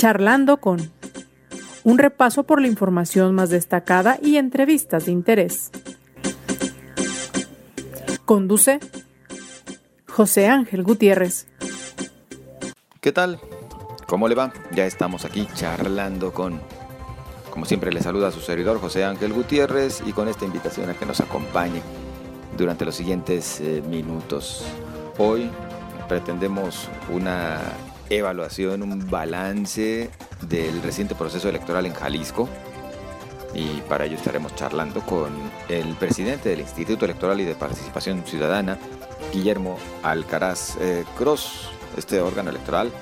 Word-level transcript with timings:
Charlando 0.00 0.62
con 0.62 0.90
un 1.84 1.98
repaso 1.98 2.44
por 2.44 2.62
la 2.62 2.68
información 2.68 3.34
más 3.34 3.50
destacada 3.50 4.18
y 4.22 4.38
entrevistas 4.38 5.04
de 5.04 5.12
interés. 5.12 5.70
Conduce 8.24 8.80
José 10.08 10.48
Ángel 10.48 10.84
Gutiérrez. 10.84 11.48
¿Qué 13.02 13.12
tal? 13.12 13.40
¿Cómo 14.06 14.26
le 14.26 14.34
va? 14.34 14.54
Ya 14.72 14.86
estamos 14.86 15.26
aquí 15.26 15.46
charlando 15.52 16.32
con, 16.32 16.62
como 17.50 17.66
siempre 17.66 17.92
le 17.92 18.00
saluda 18.00 18.28
a 18.28 18.32
su 18.32 18.40
servidor 18.40 18.80
José 18.80 19.04
Ángel 19.04 19.34
Gutiérrez 19.34 20.02
y 20.06 20.14
con 20.14 20.28
esta 20.28 20.46
invitación 20.46 20.88
a 20.88 20.94
que 20.94 21.04
nos 21.04 21.20
acompañe 21.20 21.82
durante 22.56 22.86
los 22.86 22.94
siguientes 22.94 23.60
eh, 23.60 23.82
minutos. 23.86 24.64
Hoy 25.18 25.50
pretendemos 26.08 26.88
una 27.10 27.60
evaluación, 28.10 28.82
un 28.82 29.08
balance 29.08 30.10
del 30.42 30.82
reciente 30.82 31.14
proceso 31.14 31.48
electoral 31.48 31.86
en 31.86 31.94
Jalisco. 31.94 32.48
Y 33.54 33.80
para 33.88 34.04
ello 34.04 34.16
estaremos 34.16 34.54
charlando 34.54 35.00
con 35.00 35.32
el 35.68 35.94
presidente 35.96 36.50
del 36.50 36.60
Instituto 36.60 37.04
Electoral 37.04 37.40
y 37.40 37.44
de 37.44 37.54
Participación 37.54 38.24
Ciudadana, 38.24 38.78
Guillermo 39.32 39.78
Alcaraz 40.02 40.76
eh, 40.80 41.04
Cross. 41.16 41.70
Este 41.96 42.20
órgano 42.20 42.50
electoral 42.50 42.92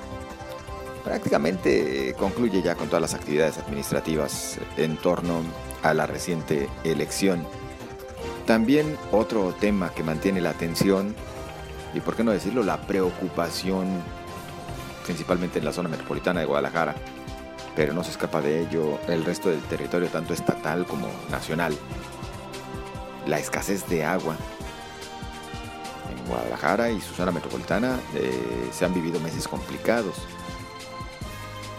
prácticamente 1.03 2.15
concluye 2.17 2.61
ya 2.61 2.75
con 2.75 2.87
todas 2.87 3.01
las 3.01 3.13
actividades 3.13 3.57
administrativas 3.57 4.57
en 4.77 4.97
torno 4.97 5.41
a 5.83 5.93
la 5.93 6.07
reciente 6.07 6.67
elección. 6.83 7.45
También 8.45 8.97
otro 9.11 9.53
tema 9.59 9.91
que 9.91 10.03
mantiene 10.03 10.41
la 10.41 10.49
atención 10.49 11.15
y, 11.93 11.99
por 11.99 12.15
qué 12.15 12.23
no 12.23 12.31
decirlo, 12.31 12.63
la 12.63 12.81
preocupación 12.81 14.01
principalmente 15.09 15.57
en 15.57 15.65
la 15.65 15.73
zona 15.73 15.89
metropolitana 15.89 16.41
de 16.41 16.45
Guadalajara, 16.45 16.93
pero 17.75 17.93
no 17.93 18.03
se 18.03 18.11
escapa 18.11 18.41
de 18.41 18.61
ello 18.61 18.99
el 19.07 19.25
resto 19.25 19.49
del 19.49 19.59
territorio, 19.61 20.07
tanto 20.07 20.35
estatal 20.35 20.85
como 20.85 21.07
nacional. 21.31 21.75
La 23.25 23.39
escasez 23.39 23.89
de 23.89 24.05
agua. 24.05 24.35
En 26.11 26.29
Guadalajara 26.29 26.91
y 26.91 27.01
su 27.01 27.15
zona 27.15 27.31
metropolitana 27.31 27.99
eh, 28.13 28.69
se 28.71 28.85
han 28.85 28.93
vivido 28.93 29.19
meses 29.19 29.47
complicados. 29.47 30.13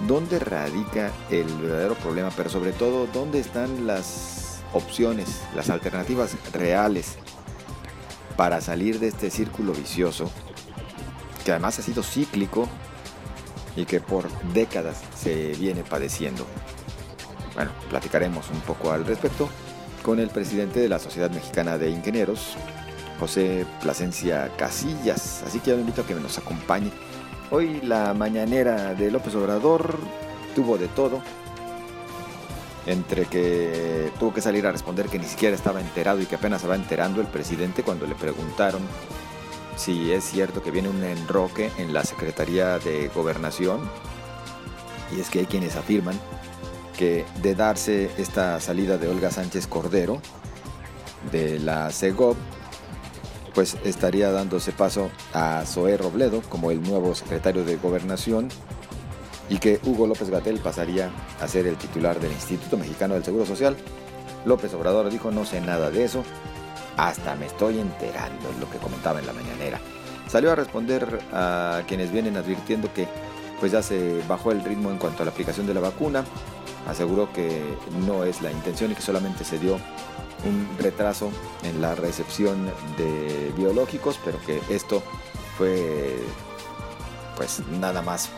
¿Dónde 0.09 0.41
radica 0.41 1.13
el 1.31 1.47
verdadero 1.59 1.95
problema? 1.95 2.31
Pero 2.37 2.51
sobre 2.51 2.73
todo, 2.73 3.07
¿dónde 3.15 3.39
están 3.39 3.87
las 3.87 4.61
opciones, 4.73 5.43
las 5.55 5.71
alternativas 5.71 6.35
reales 6.53 7.17
para 8.37 8.61
salir 8.61 8.99
de 8.99 9.07
este 9.07 9.31
círculo 9.31 9.73
vicioso, 9.73 10.29
que 11.45 11.53
además 11.53 11.79
ha 11.79 11.83
sido 11.83 12.03
cíclico 12.03 12.69
y 13.77 13.85
que 13.85 14.01
por 14.01 14.29
décadas 14.53 15.03
se 15.17 15.53
viene 15.55 15.83
padeciendo. 15.83 16.47
Bueno, 17.55 17.71
platicaremos 17.89 18.51
un 18.51 18.61
poco 18.61 18.93
al 18.93 19.05
respecto 19.05 19.49
con 20.03 20.19
el 20.19 20.29
presidente 20.29 20.81
de 20.81 20.89
la 20.89 20.99
Sociedad 20.99 21.31
Mexicana 21.31 21.79
de 21.79 21.91
Ingenieros, 21.91 22.57
José 23.19 23.67
Plasencia 23.83 24.51
Casillas. 24.57 25.43
Así 25.47 25.61
que 25.61 25.71
ya 25.71 25.75
lo 25.75 25.81
invito 25.81 26.03
a 26.03 26.07
que 26.07 26.15
nos 26.15 26.39
acompañe. 26.39 26.91
Hoy 27.51 27.81
la 27.83 28.15
mañanera 28.15 28.95
de 28.95 29.11
López 29.11 29.35
Obrador 29.35 29.99
tuvo 30.55 30.79
de 30.79 30.89
todo. 30.89 31.23
Entre 32.87 33.27
que 33.27 34.11
tuvo 34.19 34.33
que 34.33 34.41
salir 34.41 34.67
a 34.67 34.73
responder 34.73 35.07
que 35.07 35.19
ni 35.19 35.27
siquiera 35.27 35.55
estaba 35.55 35.81
enterado 35.81 36.21
y 36.21 36.27
que 36.27 36.37
apenas 36.37 36.69
va 36.69 36.75
enterando 36.75 37.21
el 37.21 37.27
presidente 37.27 37.83
cuando 37.83 38.07
le 38.07 38.15
preguntaron 38.15 38.81
si 39.81 40.13
es 40.13 40.25
cierto 40.25 40.63
que 40.63 40.71
viene 40.71 40.91
un 40.91 41.03
enroque 41.03 41.71
en 41.79 41.95
la 41.95 42.05
Secretaría 42.05 42.79
de 42.79 43.09
Gobernación. 43.15 43.81
Y 45.17 45.21
es 45.21 45.31
que 45.31 45.41
hay 45.41 45.47
quienes 45.47 45.75
afirman 45.75 46.21
que 46.99 47.25
de 47.41 47.55
darse 47.55 48.11
esta 48.19 48.61
salida 48.61 48.99
de 48.99 49.09
Olga 49.09 49.31
Sánchez 49.31 49.67
Cordero 49.67 50.21
de 51.33 51.59
la 51.59 51.91
CEGOP, 51.91 52.37
pues 53.55 53.79
estaría 53.83 54.31
dándose 54.31 54.73
paso 54.73 55.11
a 55.33 55.65
Zoé 55.65 55.97
Robledo 55.97 56.43
como 56.43 56.71
el 56.71 56.83
nuevo 56.83 57.15
secretario 57.15 57.65
de 57.65 57.77
Gobernación 57.77 58.49
y 59.49 59.59
que 59.59 59.81
Hugo 59.83 60.07
López 60.07 60.29
Gatel 60.29 60.59
pasaría 60.59 61.11
a 61.41 61.49
ser 61.49 61.67
el 61.67 61.77
titular 61.77 62.21
del 62.21 62.33
Instituto 62.33 62.77
Mexicano 62.77 63.15
del 63.15 63.25
Seguro 63.25 63.47
Social. 63.47 63.77
López 64.45 64.75
Obrador 64.75 65.09
dijo 65.09 65.31
no 65.31 65.47
sé 65.47 65.63
nada 65.63 65.91
de 65.91 66.05
eso, 66.05 66.23
hasta 67.09 67.35
me 67.35 67.47
estoy 67.47 67.79
enterando, 67.79 68.51
es 68.51 68.59
lo 68.59 68.69
que 68.71 68.79
comentaba 68.79 69.21
en 69.21 69.27
la 69.27 69.33
mañanera. 69.33 69.81
Salió 70.29 70.53
a 70.53 70.55
responder 70.55 71.21
a 71.33 71.83
quienes 71.89 72.13
vienen 72.13 72.37
advirtiendo 72.37 72.93
que 72.93 73.09
pues 73.59 73.73
ya 73.73 73.83
se 73.83 74.23
bajó 74.29 74.53
el 74.53 74.63
ritmo 74.63 74.91
en 74.91 74.99
cuanto 74.99 75.23
a 75.23 75.27
la 75.27 75.33
aplicación 75.33 75.67
de 75.67 75.75
la 75.75 75.81
vacuna. 75.81 76.25
Aseguró 76.87 77.33
que 77.33 77.63
no 78.07 78.25
es 78.25 78.43
la 78.43 78.51
intención 78.51 78.93
y 78.93 78.95
que 78.95 79.03
solamente 79.03 79.45
se 79.45 79.59
dio 79.59 79.79
un 80.45 80.69
retraso 80.79 81.31
en 81.63 81.81
la 81.81 81.95
recepción 81.95 82.71
de 82.97 83.53
biológicos, 83.57 84.19
pero 84.25 84.39
que 84.41 84.61
esto 84.71 85.03
fue 85.59 86.17
pues 87.37 87.63
nada 87.81 88.03
más 88.03 88.29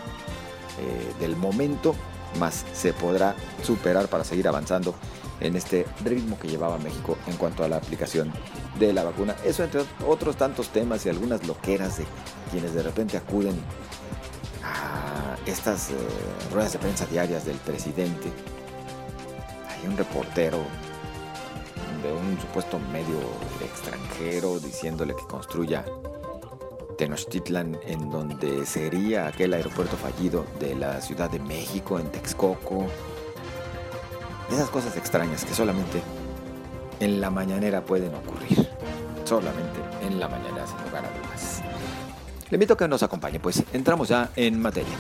eh, 0.79 1.15
del 1.21 1.37
momento, 1.37 1.95
más 2.39 2.65
se 2.73 2.93
podrá 2.93 3.35
superar 3.63 4.09
para 4.09 4.25
seguir 4.25 4.49
avanzando 4.49 4.95
en 5.43 5.57
este 5.57 5.87
ritmo 6.05 6.39
que 6.39 6.49
llevaba 6.49 6.79
México 6.79 7.19
en 7.27 7.37
cuanto 7.37 7.65
a 7.65 7.69
la 7.69 7.77
aplicación 7.77 8.33
de 8.79 8.93
la 8.93 9.05
vacuna. 9.05 9.37
Eso 9.45 9.65
entre 9.65 9.83
otros 10.07 10.37
tantos 10.37 10.69
temas 10.69 11.05
y 11.05 11.09
algunas 11.09 11.47
loqueras 11.47 11.99
de 11.99 12.05
quienes 12.51 12.75
de 12.75 12.83
repente 12.83 13.17
acuden 13.17 13.57
a 14.65 15.37
estas 15.47 15.91
eh, 15.91 15.95
ruedas 16.53 16.73
de 16.73 16.79
prensa 16.79 17.07
diarias 17.07 17.45
del 17.45 17.57
presidente. 17.57 18.29
Hay 19.69 19.89
un 19.89 19.97
reportero 19.97 20.59
de 22.03 22.13
un 22.13 22.41
supuesto 22.41 22.79
medio 22.93 23.19
extranjero 23.65 24.59
diciéndole 24.61 25.15
que 25.15 25.25
construya 25.25 25.85
Tenochtitlan 26.99 27.79
en 27.87 28.11
donde 28.11 28.65
sería 28.67 29.27
aquel 29.27 29.55
aeropuerto 29.55 29.97
fallido 29.97 30.45
de 30.61 30.77
la 30.77 31.01
Ciudad 31.01 31.31
de 31.31 31.41
México 31.41 31.99
en 31.99 32.11
Texcoco 32.13 32.87
esas 34.53 34.71
cosas 34.71 34.97
extrañas 34.97 35.45
que 35.45 35.55
solamente 35.55 36.03
en 37.01 37.21
la 37.21 37.31
mañanera 37.31 37.83
pueden 37.85 38.15
ocurrir. 38.15 38.69
Solamente 39.25 39.81
en 40.03 40.21
la 40.21 40.29
mañana, 40.29 40.67
sin 40.67 40.77
lugar 40.85 41.05
a 41.05 41.09
dudas. 41.09 41.63
Le 42.51 42.57
invito 42.57 42.75
a 42.75 42.77
que 42.77 42.89
nos 42.89 43.03
acompañe, 43.03 43.41
pues 43.41 43.63
entramos 43.73 44.09
ya 44.09 44.31
en 44.37 44.61
materia. 44.61 44.93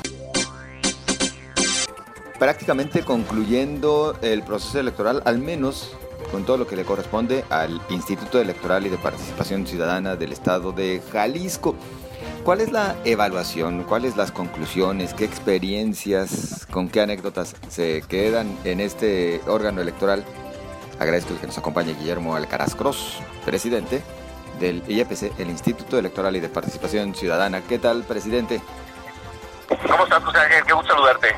Prácticamente 2.38 3.04
concluyendo 3.04 4.16
el 4.22 4.42
proceso 4.42 4.80
electoral, 4.80 5.22
al 5.26 5.38
menos 5.38 5.94
con 6.30 6.44
todo 6.44 6.56
lo 6.56 6.66
que 6.66 6.76
le 6.76 6.84
corresponde 6.84 7.44
al 7.50 7.80
Instituto 7.90 8.40
Electoral 8.40 8.86
y 8.86 8.88
de 8.88 8.96
Participación 8.96 9.66
Ciudadana 9.66 10.16
del 10.16 10.32
Estado 10.32 10.72
de 10.72 11.02
Jalisco. 11.12 11.76
¿Cuál 12.44 12.60
es 12.60 12.72
la 12.72 12.96
evaluación? 13.04 13.84
¿Cuáles 13.84 14.16
las 14.16 14.32
conclusiones? 14.32 15.14
¿Qué 15.14 15.24
experiencias? 15.24 16.66
¿Con 16.72 16.88
qué 16.88 17.00
anécdotas 17.00 17.54
se 17.68 18.02
quedan 18.08 18.58
en 18.64 18.80
este 18.80 19.40
órgano 19.46 19.80
electoral? 19.80 20.24
Agradezco 20.98 21.38
que 21.40 21.46
nos 21.46 21.56
acompañe 21.56 21.94
Guillermo 21.94 22.34
Alcaraz 22.34 22.74
Cross, 22.74 23.20
presidente 23.44 24.02
del 24.58 24.82
IEPC, 24.88 25.38
el 25.38 25.50
Instituto 25.50 25.96
Electoral 25.98 26.34
y 26.34 26.40
de 26.40 26.48
Participación 26.48 27.14
Ciudadana. 27.14 27.62
¿Qué 27.62 27.78
tal, 27.78 28.02
presidente? 28.02 28.60
¿Cómo 29.68 30.02
estás, 30.02 30.24
José 30.24 30.38
Ángel? 30.38 30.64
Qué 30.64 30.72
gusto 30.72 30.94
saludarte. 30.94 31.28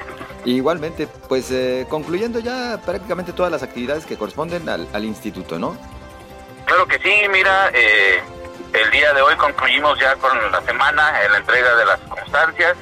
Igualmente, 0.47 1.07
pues 1.29 1.51
eh, 1.51 1.87
concluyendo 1.91 2.39
ya 2.39 2.81
prácticamente 2.85 3.35
todas 3.35 3.53
las 3.53 3.63
actividades 3.63 4.07
que 4.07 4.17
corresponden 4.17 4.71
al, 4.71 4.89
al 4.95 5.05
instituto, 5.05 5.59
¿no? 5.59 5.77
Claro 6.65 6.87
que 6.87 6.99
sí, 6.99 7.13
mira, 7.31 7.71
eh, 7.75 8.21
el 8.21 8.34
de 9.13 9.21
hoy 9.21 9.37
concluimos 9.37 9.99
ya 9.99 10.17
con 10.17 10.51
la 10.51 10.63
semana 10.63 11.23
en 11.23 11.33
la 11.33 11.39
entrega 11.39 11.75
de 11.75 11.85
las 11.85 12.01
constancias 12.01 12.75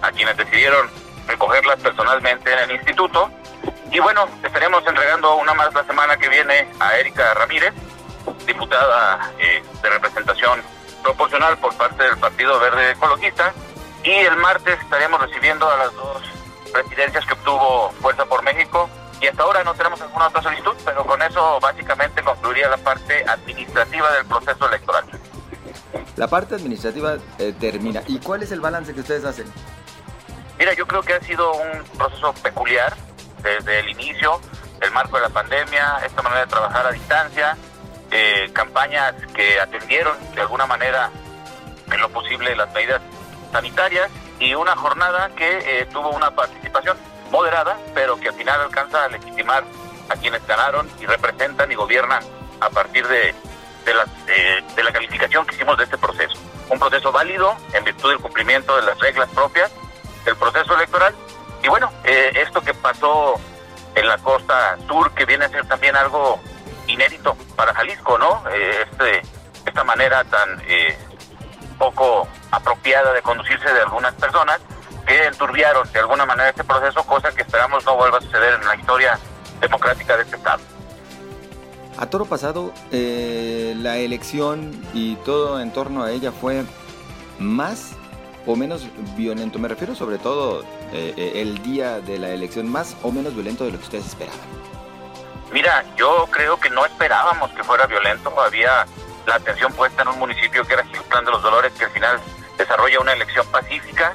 a 0.00 0.12
quienes 0.12 0.36
decidieron 0.36 0.88
recogerlas 1.26 1.80
personalmente 1.80 2.52
en 2.52 2.58
el 2.60 2.70
instituto. 2.72 3.30
Y 3.90 3.98
bueno, 3.98 4.28
estaremos 4.44 4.86
entregando 4.86 5.34
una 5.34 5.54
más 5.54 5.74
la 5.74 5.84
semana 5.84 6.16
que 6.18 6.28
viene 6.28 6.68
a 6.78 6.96
Erika 6.96 7.34
Ramírez, 7.34 7.74
diputada 8.46 9.32
eh, 9.38 9.62
de 9.82 9.90
representación 9.90 10.62
proporcional 11.02 11.58
por 11.58 11.76
parte 11.76 12.04
del 12.04 12.16
Partido 12.18 12.60
Verde 12.60 12.92
Ecologista. 12.92 13.52
Y 14.04 14.12
el 14.12 14.36
martes 14.36 14.78
estaremos 14.80 15.20
recibiendo 15.20 15.68
a 15.68 15.76
las 15.78 15.94
dos 15.94 16.22
presidencias 16.72 17.26
que 17.26 17.32
obtuvo 17.32 17.90
Fuerza 18.00 18.24
por 18.24 18.42
México. 18.44 18.88
Y 19.20 19.26
hasta 19.26 19.42
ahora 19.42 19.64
no 19.64 19.74
tenemos 19.74 20.00
alguna 20.00 20.28
otra 20.28 20.42
solicitud, 20.42 20.76
pero 20.84 21.04
con 21.04 21.20
eso 21.22 21.58
básicamente 21.60 22.22
concluiría 22.22 22.68
la 22.68 22.76
parte 22.76 23.24
administrativa 23.28 24.12
del 24.12 24.26
proceso 24.26 24.68
electoral. 24.68 25.04
La 26.16 26.28
parte 26.28 26.54
administrativa 26.54 27.16
eh, 27.38 27.54
termina. 27.58 28.02
¿Y 28.06 28.18
cuál 28.18 28.42
es 28.42 28.50
el 28.50 28.60
balance 28.60 28.94
que 28.94 29.00
ustedes 29.00 29.24
hacen? 29.24 29.46
Mira, 30.58 30.72
yo 30.72 30.86
creo 30.86 31.02
que 31.02 31.12
ha 31.12 31.20
sido 31.20 31.52
un 31.52 31.84
proceso 31.98 32.32
peculiar 32.42 32.96
desde 33.42 33.80
el 33.80 33.90
inicio, 33.90 34.40
el 34.80 34.90
marco 34.92 35.16
de 35.16 35.24
la 35.24 35.28
pandemia, 35.28 35.98
esta 36.06 36.22
manera 36.22 36.42
de 36.42 36.46
trabajar 36.46 36.86
a 36.86 36.92
distancia, 36.92 37.56
eh, 38.10 38.50
campañas 38.54 39.14
que 39.34 39.60
atendieron 39.60 40.16
de 40.34 40.40
alguna 40.40 40.64
manera 40.64 41.10
en 41.92 42.00
lo 42.00 42.08
posible 42.08 42.56
las 42.56 42.72
medidas 42.72 43.02
sanitarias 43.52 44.10
y 44.40 44.54
una 44.54 44.74
jornada 44.74 45.30
que 45.36 45.80
eh, 45.80 45.86
tuvo 45.92 46.10
una 46.10 46.34
participación 46.34 46.96
moderada, 47.30 47.76
pero 47.94 48.18
que 48.18 48.28
al 48.28 48.34
final 48.34 48.60
alcanza 48.62 49.04
a 49.04 49.08
legitimar 49.08 49.64
a 50.08 50.16
quienes 50.16 50.46
ganaron 50.46 50.88
y 51.00 51.06
representan 51.06 51.70
y 51.70 51.74
gobiernan 51.74 52.22
a 52.60 52.70
partir 52.70 53.06
de, 53.06 53.34
de, 53.86 53.94
la, 53.94 54.04
de 54.74 54.84
la 54.84 54.92
calificación 54.92 55.46
que 55.46 55.54
hicimos 55.54 55.78
de 55.78 55.84
este 55.84 55.96
proceso. 55.96 56.36
Un 56.68 56.78
proceso 56.78 57.10
válido 57.12 57.56
en 57.72 57.84
virtud 57.84 58.10
del 58.10 58.18
cumplimiento 58.18 58.76
de 58.76 58.82
las 58.82 58.98
reglas 58.98 59.30
propias 59.30 59.70
del 60.24 60.36
proceso 60.36 60.74
electoral. 60.74 61.14
Y 61.62 61.68
bueno, 61.68 61.90
eh, 62.04 62.32
esto 62.34 62.60
que 62.60 62.74
pasó 62.74 63.40
en 63.94 64.06
la 64.06 64.18
costa 64.18 64.76
sur, 64.86 65.10
que 65.14 65.24
viene 65.24 65.46
a 65.46 65.48
ser 65.48 65.66
también 65.66 65.96
algo 65.96 66.40
inédito 66.86 67.36
para 67.56 67.72
Jalisco, 67.72 68.18
¿no? 68.18 68.42
Eh, 68.50 68.84
este, 68.90 69.22
esta 69.64 69.84
manera 69.84 70.22
tan 70.24 70.60
eh, 70.66 70.98
poco 71.78 72.28
apropiada 72.50 73.12
de 73.12 73.22
conducirse 73.22 73.72
de 73.72 73.80
algunas 73.80 74.12
personas 74.14 74.60
que 75.06 75.26
enturbiaron 75.26 75.90
de 75.92 76.00
alguna 76.00 76.26
manera 76.26 76.50
este 76.50 76.64
proceso, 76.64 77.06
cosa 77.06 77.32
que 77.32 77.42
esperamos 77.42 77.84
no 77.84 77.94
vuelva 77.96 78.18
a 78.18 78.20
suceder 78.20 78.54
en 78.54 78.66
la 78.66 78.74
historia 78.74 79.18
democrática 79.60 80.16
de 80.16 80.22
este 80.24 80.36
Estado. 80.36 80.60
A 81.98 82.06
toro 82.10 82.26
pasado, 82.26 82.72
eh, 82.92 83.74
la 83.76 83.96
elección 83.96 84.72
y 84.92 85.16
todo 85.16 85.60
en 85.60 85.72
torno 85.72 86.04
a 86.04 86.10
ella 86.10 86.30
fue 86.30 86.64
más 87.38 87.92
o 88.44 88.54
menos 88.54 88.86
violento. 89.16 89.58
Me 89.58 89.68
refiero 89.68 89.94
sobre 89.94 90.18
todo 90.18 90.62
eh, 90.92 91.32
el 91.36 91.62
día 91.62 92.00
de 92.00 92.18
la 92.18 92.30
elección, 92.30 92.68
más 92.68 92.96
o 93.02 93.10
menos 93.10 93.34
violento 93.34 93.64
de 93.64 93.72
lo 93.72 93.78
que 93.78 93.84
ustedes 93.84 94.06
esperaban. 94.06 94.40
Mira, 95.52 95.84
yo 95.96 96.28
creo 96.30 96.58
que 96.58 96.68
no 96.70 96.84
esperábamos 96.84 97.50
que 97.52 97.64
fuera 97.64 97.86
violento. 97.86 98.32
Había 98.40 98.86
la 99.26 99.36
atención 99.36 99.72
puesta 99.72 100.02
en 100.02 100.08
un 100.08 100.18
municipio 100.18 100.64
que 100.66 100.74
era 100.74 100.84
Plan 101.08 101.24
de 101.24 101.30
los 101.30 101.42
Dolores, 101.42 101.72
que 101.72 101.84
al 101.84 101.90
final 101.90 102.20
desarrolla 102.58 103.00
una 103.00 103.12
elección 103.12 103.46
pacífica 103.50 104.14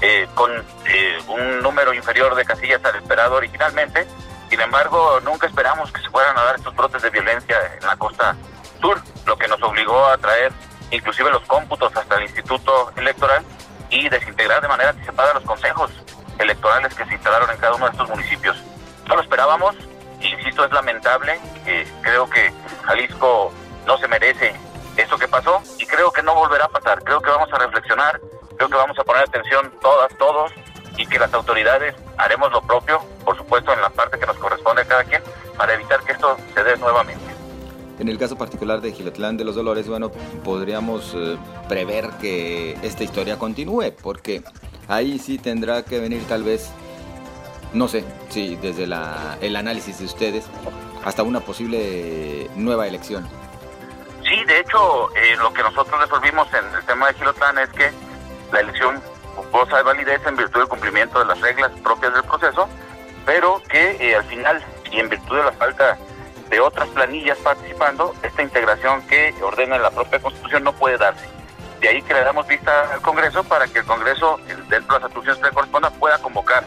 eh, 0.00 0.28
con 0.34 0.50
eh, 0.52 1.18
un 1.28 1.60
número 1.60 1.94
inferior 1.94 2.34
de 2.34 2.44
casillas 2.44 2.84
al 2.84 2.96
esperado 2.96 3.36
originalmente. 3.36 4.06
Sin 4.56 4.62
embargo, 4.62 5.20
nunca 5.20 5.46
esperamos 5.46 5.92
que 5.92 6.00
se 6.00 6.08
fueran 6.08 6.34
a 6.38 6.44
dar 6.44 6.56
estos 6.56 6.74
brotes 6.74 7.02
de 7.02 7.10
violencia 7.10 7.58
en 7.78 7.86
la 7.86 7.94
costa 7.94 8.34
sur, 8.80 8.98
lo 9.26 9.36
que 9.36 9.46
nos 9.48 9.62
obligó 9.62 10.06
a 10.06 10.16
traer 10.16 10.50
inclusive 10.90 11.30
los 11.30 11.42
cómputos 11.42 11.94
hasta 11.94 12.16
el 12.16 12.22
Instituto 12.22 12.90
Electoral 12.96 13.44
y 13.90 14.08
desintegrar 14.08 14.62
de 14.62 14.68
manera 14.68 14.90
anticipada 14.90 15.34
los 15.34 15.42
consejos 15.42 15.90
electorales 16.38 16.94
que 16.94 17.04
se 17.04 17.12
instalaron 17.12 17.50
en 17.50 17.58
cada 17.58 17.74
uno 17.74 17.84
de 17.84 17.92
estos 17.92 18.08
municipios. 18.08 18.56
No 19.06 19.16
lo 19.16 19.20
esperábamos, 19.20 19.76
insisto, 20.22 20.64
es 20.64 20.72
lamentable, 20.72 21.38
eh, 21.66 21.86
creo 22.00 22.26
que 22.30 22.50
Jalisco 22.86 23.52
no 23.86 23.98
se 23.98 24.08
merece 24.08 24.58
eso 24.96 25.18
que 25.18 25.28
pasó 25.28 25.60
y 25.78 25.84
creo 25.84 26.10
que 26.10 26.22
no 26.22 26.34
volverá 26.34 26.64
a 26.64 26.68
pasar. 26.68 27.04
Creo 27.04 27.20
que 27.20 27.28
vamos 27.28 27.52
a 27.52 27.58
reflexionar, 27.58 28.18
creo 28.56 28.70
que 28.70 28.76
vamos 28.76 28.98
a 28.98 29.04
poner 29.04 29.22
atención 29.24 29.70
todas, 29.82 30.16
todos 30.16 30.50
y 30.96 31.06
que 31.06 31.18
las 31.18 31.32
autoridades 31.34 31.94
haremos 32.16 32.50
lo 32.52 32.62
propio, 32.62 33.00
por 33.24 33.36
supuesto 33.36 33.72
en 33.72 33.80
la 33.80 33.90
parte 33.90 34.18
que 34.18 34.26
nos 34.26 34.36
corresponde 34.36 34.82
a 34.82 34.84
cada 34.84 35.04
quien, 35.04 35.22
para 35.56 35.74
evitar 35.74 36.00
que 36.00 36.12
esto 36.12 36.36
se 36.54 36.62
dé 36.62 36.76
nuevamente. 36.76 37.24
En 37.98 38.08
el 38.08 38.18
caso 38.18 38.36
particular 38.36 38.80
de 38.80 38.92
Gilotlán 38.92 39.36
de 39.36 39.44
los 39.44 39.54
Dolores, 39.54 39.88
bueno, 39.88 40.10
podríamos 40.44 41.14
eh, 41.14 41.38
prever 41.68 42.10
que 42.20 42.72
esta 42.82 43.04
historia 43.04 43.38
continúe, 43.38 43.92
porque 44.02 44.42
ahí 44.86 45.18
sí 45.18 45.38
tendrá 45.38 45.82
que 45.82 45.98
venir 45.98 46.22
tal 46.28 46.42
vez, 46.42 46.70
no 47.72 47.88
sé, 47.88 48.04
si 48.28 48.56
desde 48.56 48.86
la, 48.86 49.38
el 49.40 49.56
análisis 49.56 49.98
de 49.98 50.04
ustedes, 50.04 50.46
hasta 51.04 51.22
una 51.22 51.40
posible 51.40 52.50
nueva 52.54 52.86
elección. 52.86 53.26
Sí, 54.24 54.44
de 54.44 54.60
hecho, 54.60 55.14
eh, 55.14 55.36
lo 55.38 55.52
que 55.52 55.62
nosotros 55.62 55.98
resolvimos 56.00 56.48
en 56.52 56.74
el 56.74 56.84
tema 56.84 57.06
de 57.08 57.14
Gilotlán 57.14 57.58
es 57.58 57.70
que 57.70 57.90
la 58.52 58.60
elección 58.60 59.00
goza 59.50 59.76
de 59.76 59.82
validez 59.82 60.20
en 60.26 60.36
virtud 60.36 60.60
del 60.60 60.68
cumplimiento 60.68 61.18
de 61.18 61.26
las 61.26 61.40
reglas 61.40 61.70
propias 61.82 62.12
del 62.14 62.24
proceso, 62.24 62.68
pero 63.24 63.62
que 63.68 63.96
eh, 64.00 64.16
al 64.16 64.24
final, 64.24 64.64
y 64.90 65.00
en 65.00 65.08
virtud 65.08 65.36
de 65.36 65.44
la 65.44 65.52
falta 65.52 65.98
de 66.48 66.60
otras 66.60 66.88
planillas 66.88 67.38
participando, 67.38 68.14
esta 68.22 68.42
integración 68.42 69.06
que 69.06 69.34
ordena 69.42 69.78
la 69.78 69.90
propia 69.90 70.20
Constitución 70.20 70.64
no 70.64 70.72
puede 70.72 70.96
darse. 70.96 71.26
De 71.80 71.88
ahí 71.88 72.02
que 72.02 72.14
le 72.14 72.20
damos 72.20 72.46
vista 72.46 72.92
al 72.92 73.02
Congreso 73.02 73.44
para 73.44 73.66
que 73.66 73.80
el 73.80 73.84
Congreso, 73.84 74.38
dentro 74.68 74.94
de 74.94 75.00
las 75.00 75.04
atribuciones 75.04 75.38
que 75.38 75.48
le 75.48 75.54
corresponda, 75.54 75.90
pueda 75.90 76.18
convocar 76.18 76.64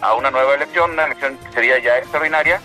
a 0.00 0.14
una 0.14 0.30
nueva 0.30 0.54
elección, 0.54 0.90
una 0.90 1.06
elección 1.06 1.38
que 1.38 1.52
sería 1.52 1.78
ya 1.78 1.98
extraordinaria 1.98 2.60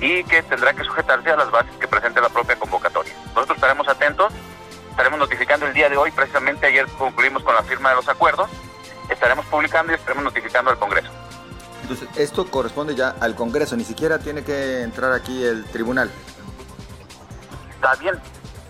y 0.00 0.24
que 0.24 0.42
tendrá 0.42 0.74
que 0.74 0.84
sujetarse 0.84 1.30
a 1.30 1.36
las 1.36 1.50
bases 1.50 1.74
que 1.76 1.88
presente 1.88 2.20
la 2.20 2.28
propia 2.28 2.56
convocatoria. 2.56 3.14
Nosotros 3.28 3.56
estaremos 3.56 3.88
atentos, 3.88 4.32
estaremos 4.90 5.18
notificando 5.18 5.66
el 5.66 5.72
día 5.72 5.88
de 5.88 5.96
hoy, 5.96 6.10
precisamente 6.10 6.66
ayer 6.66 6.86
concluimos 6.98 7.42
con 7.42 7.54
la 7.54 7.62
firma 7.62 7.90
de 7.90 7.96
los 7.96 8.08
acuerdos, 8.08 8.50
estaremos 9.08 9.44
publicando 9.46 9.92
y 9.92 9.96
estaremos 9.96 10.24
notificando 10.24 10.70
al 10.70 10.78
Congreso. 10.78 11.10
Entonces, 11.82 12.08
esto 12.16 12.50
corresponde 12.50 12.94
ya 12.94 13.14
al 13.20 13.34
Congreso, 13.34 13.76
ni 13.76 13.84
siquiera 13.84 14.18
tiene 14.18 14.42
que 14.42 14.82
entrar 14.82 15.12
aquí 15.12 15.44
el 15.44 15.64
tribunal. 15.66 16.10
Está 17.74 17.94
bien. 17.96 18.18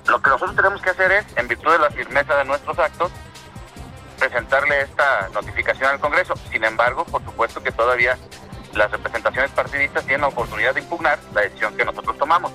Lo 0.08 0.20
que 0.20 0.30
nosotros 0.30 0.56
tenemos 0.56 0.82
que 0.82 0.90
hacer 0.90 1.12
es, 1.12 1.24
en 1.36 1.48
virtud 1.48 1.70
de 1.70 1.78
la 1.78 1.90
firmeza 1.90 2.34
de 2.36 2.44
nuestros 2.44 2.78
actos, 2.78 3.12
presentarle 4.18 4.82
esta 4.82 5.28
notificación 5.32 5.90
al 5.90 6.00
Congreso. 6.00 6.34
Sin 6.50 6.64
embargo, 6.64 7.04
por 7.04 7.24
supuesto 7.24 7.62
que 7.62 7.72
todavía 7.72 8.18
las 8.74 8.90
representaciones 8.90 9.50
partidistas 9.52 10.04
tienen 10.04 10.22
la 10.22 10.28
oportunidad 10.28 10.74
de 10.74 10.80
impugnar 10.80 11.18
la 11.32 11.42
decisión 11.42 11.76
que 11.76 11.84
nosotros 11.84 12.18
tomamos. 12.18 12.52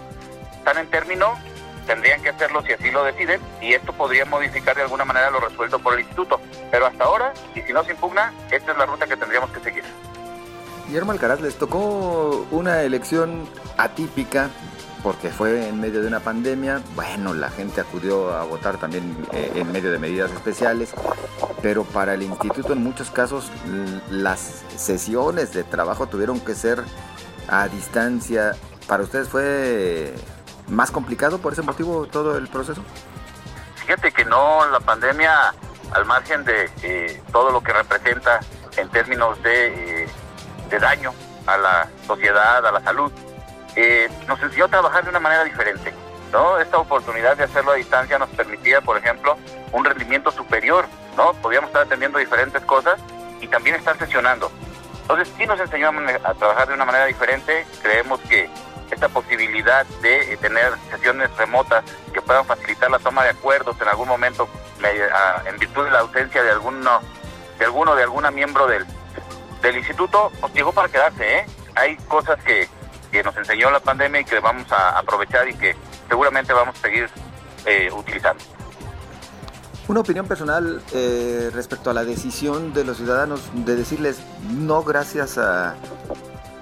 Están 0.57 0.77
en 0.77 0.89
término, 0.89 1.39
tendrían 1.89 2.21
que 2.21 2.29
hacerlo 2.29 2.61
si 2.61 2.71
así 2.73 2.91
lo 2.91 3.03
deciden, 3.03 3.41
y 3.59 3.73
esto 3.73 3.91
podría 3.93 4.23
modificar 4.25 4.75
de 4.75 4.83
alguna 4.83 5.05
manera 5.05 5.31
lo 5.31 5.39
resuelto 5.39 5.79
por 5.79 5.95
el 5.95 6.01
instituto. 6.01 6.39
Pero 6.69 6.85
hasta 6.85 7.03
ahora, 7.03 7.33
y 7.55 7.61
si 7.61 7.73
no 7.73 7.83
se 7.83 7.93
impugna, 7.93 8.31
esta 8.51 8.73
es 8.73 8.77
la 8.77 8.85
ruta 8.85 9.07
que 9.07 9.17
tendríamos 9.17 9.49
que 9.49 9.59
seguir. 9.59 9.83
Guillermo 10.85 11.13
Alcaraz, 11.13 11.41
les 11.41 11.55
tocó 11.55 12.45
una 12.51 12.83
elección 12.83 13.49
atípica 13.77 14.51
porque 15.01 15.29
fue 15.29 15.67
en 15.67 15.81
medio 15.81 16.01
de 16.01 16.07
una 16.07 16.19
pandemia. 16.19 16.83
Bueno, 16.93 17.33
la 17.33 17.49
gente 17.49 17.81
acudió 17.81 18.35
a 18.35 18.43
votar 18.43 18.77
también 18.77 19.17
eh, 19.33 19.53
en 19.55 19.71
medio 19.71 19.91
de 19.91 19.97
medidas 19.97 20.31
especiales, 20.31 20.91
pero 21.63 21.85
para 21.85 22.13
el 22.13 22.21
instituto 22.21 22.73
en 22.73 22.83
muchos 22.83 23.09
casos 23.09 23.51
las 24.11 24.63
sesiones 24.77 25.53
de 25.53 25.63
trabajo 25.63 26.05
tuvieron 26.05 26.39
que 26.39 26.53
ser 26.53 26.83
a 27.47 27.67
distancia. 27.67 28.55
¿Para 28.87 29.03
ustedes 29.03 29.27
fue 29.27 30.13
más 30.69 30.91
complicado 30.91 31.39
por 31.39 31.53
ese 31.53 31.61
motivo 31.61 32.05
todo 32.05 32.37
el 32.37 32.47
proceso? 32.47 32.83
Fíjate 33.75 34.11
que 34.11 34.25
no, 34.25 34.65
la 34.69 34.79
pandemia, 34.79 35.53
al 35.91 36.05
margen 36.05 36.45
de 36.45 36.69
eh, 36.83 37.21
todo 37.31 37.51
lo 37.51 37.61
que 37.61 37.73
representa 37.73 38.39
en 38.77 38.89
términos 38.89 39.41
de... 39.43 40.03
Eh, 40.03 40.07
de 40.69 40.79
daño 40.79 41.13
a 41.45 41.57
la 41.57 41.89
sociedad, 42.05 42.65
a 42.65 42.71
la 42.71 42.81
salud, 42.81 43.11
eh, 43.75 44.09
nos 44.27 44.41
enseñó 44.41 44.65
a 44.65 44.67
trabajar 44.69 45.03
de 45.03 45.09
una 45.09 45.19
manera 45.19 45.43
diferente. 45.43 45.93
¿no? 46.31 46.59
Esta 46.59 46.77
oportunidad 46.77 47.35
de 47.37 47.45
hacerlo 47.45 47.71
a 47.71 47.75
distancia 47.75 48.19
nos 48.19 48.29
permitía, 48.29 48.81
por 48.81 48.97
ejemplo, 48.97 49.37
un 49.71 49.83
rendimiento 49.83 50.31
superior. 50.31 50.85
¿no? 51.17 51.33
Podíamos 51.33 51.69
estar 51.69 51.83
atendiendo 51.83 52.19
diferentes 52.19 52.63
cosas 52.63 52.99
y 53.41 53.47
también 53.47 53.75
estar 53.75 53.97
sesionando. 53.97 54.51
Entonces 55.01 55.33
sí 55.37 55.45
nos 55.47 55.59
enseñó 55.59 55.89
a, 55.89 56.33
trabajar 56.35 56.67
de 56.67 56.75
una 56.75 56.85
manera 56.85 57.05
diferente. 57.05 57.65
Creemos 57.81 58.19
que 58.21 58.47
esta 58.91 59.09
posibilidad 59.09 59.85
de 60.01 60.33
eh, 60.33 60.37
tener 60.37 60.73
sesiones 60.91 61.29
remotas 61.37 61.83
que 62.13 62.21
puedan 62.21 62.45
facilitar 62.45 62.89
la 62.91 62.99
toma 62.99 63.23
de 63.23 63.29
acuerdos 63.29 63.75
en 63.81 63.87
algún 63.87 64.07
momento 64.07 64.47
en 65.45 65.57
virtud 65.57 65.83
de 65.83 65.91
la 65.91 65.99
ausencia 65.99 66.41
de 66.41 66.51
alguno 66.51 67.01
de 67.57 67.65
alguno 67.65 67.95
de 67.95 68.03
alguna 68.03 68.31
miembro 68.31 68.67
del, 68.67 68.85
del 69.61 69.77
instituto 69.77 70.31
pues, 70.39 70.53
llegó 70.53 70.71
para 70.71 70.87
quedarse, 70.87 71.39
¿eh? 71.39 71.45
Hay 71.75 71.97
cosas 72.07 72.41
que, 72.43 72.67
que, 73.11 73.23
nos 73.23 73.35
enseñó 73.37 73.69
la 73.69 73.79
pandemia 73.79 74.21
y 74.21 74.25
que 74.25 74.39
vamos 74.39 74.71
a 74.71 74.97
aprovechar 74.97 75.47
y 75.49 75.53
que 75.53 75.75
seguramente 76.07 76.53
vamos 76.53 76.75
a 76.77 76.81
seguir 76.81 77.09
eh, 77.65 77.89
utilizando. 77.91 78.43
Una 79.87 80.01
opinión 80.01 80.27
personal 80.27 80.81
eh, 80.93 81.49
respecto 81.53 81.89
a 81.89 81.93
la 81.93 82.03
decisión 82.03 82.73
de 82.73 82.83
los 82.83 82.97
ciudadanos 82.97 83.41
de 83.53 83.75
decirles 83.75 84.21
no 84.51 84.83
gracias 84.83 85.37
a 85.37 85.75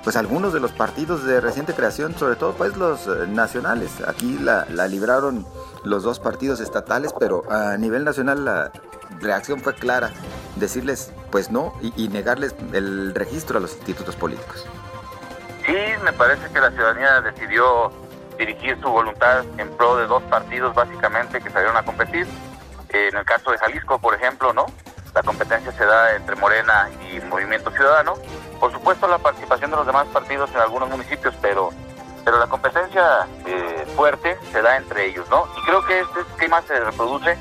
pues 0.08 0.16
algunos 0.16 0.54
de 0.54 0.62
los 0.62 0.72
partidos 0.72 1.26
de 1.26 1.42
reciente 1.42 1.74
creación, 1.74 2.18
sobre 2.18 2.38
todo 2.38 2.54
pues 2.54 2.78
los 2.78 3.08
eh, 3.08 3.28
nacionales. 3.28 3.92
Aquí 4.08 4.40
la, 4.40 4.66
la 4.70 4.88
libraron 4.88 5.46
los 5.84 6.04
dos 6.04 6.22
partidos 6.22 6.62
estatales, 6.62 7.14
pero 7.20 7.44
a 7.52 7.76
nivel 7.76 8.06
nacional 8.06 8.46
la 8.46 8.72
reacción 9.20 9.60
fue 9.60 9.76
clara 9.76 10.12
decirles 10.56 11.12
pues 11.30 11.52
no 11.52 11.74
y, 11.82 12.08
negarles 12.08 12.56
el 12.72 13.14
registro 13.16 13.58
a 13.58 13.62
los 13.62 13.76
institutos 13.76 14.16
políticos. 14.16 14.66
Sí, 15.66 15.76
me 16.02 16.14
parece 16.14 16.48
que 16.54 16.60
la 16.62 16.72
ciudadanía 16.72 17.20
decidió 17.20 17.92
dirigir 18.40 18.80
su 18.80 18.88
voluntad 18.88 19.44
en 19.58 19.70
pro 19.72 19.98
de 19.98 20.08
dos 20.08 20.24
partidos 20.24 20.74
básicamente 20.74 21.42
que 21.42 21.50
salieron 21.50 21.76
a 21.76 21.84
competir. 21.84 22.26
En 22.94 23.14
el 23.14 23.26
caso 23.26 23.52
de 23.52 23.58
Jalisco, 23.58 24.00
por 24.00 24.16
ejemplo, 24.16 24.54
¿no? 24.54 24.68
La 25.17 25.24
competencia 25.24 25.71
se 25.71 25.83
da 25.83 26.15
entre 26.15 26.36
Morena 26.36 26.91
y 27.09 27.19
Movimiento 27.21 27.71
Ciudadano. 27.71 28.13
Por 28.59 28.71
supuesto, 28.71 29.07
la 29.07 29.17
participación 29.17 29.71
de 29.71 29.77
los 29.77 29.88
demás 29.88 30.05
partidos 30.13 30.51
en 30.51 30.57
algunos 30.57 30.88
municipios, 30.89 31.33
pero 31.41 31.71
pero 32.24 32.38
la 32.38 32.45
competencia 32.45 33.25
eh, 33.47 33.88
fuerte 33.95 34.38
se 34.51 34.62
da 34.62 34.77
entre 34.77 35.07
ellos, 35.07 35.27
¿no? 35.31 35.47
Y 35.57 35.62
creo 35.65 35.83
que 35.88 36.01
este 36.01 36.19
esquema 36.19 36.62
se 36.62 36.79
reproduce 36.79 37.36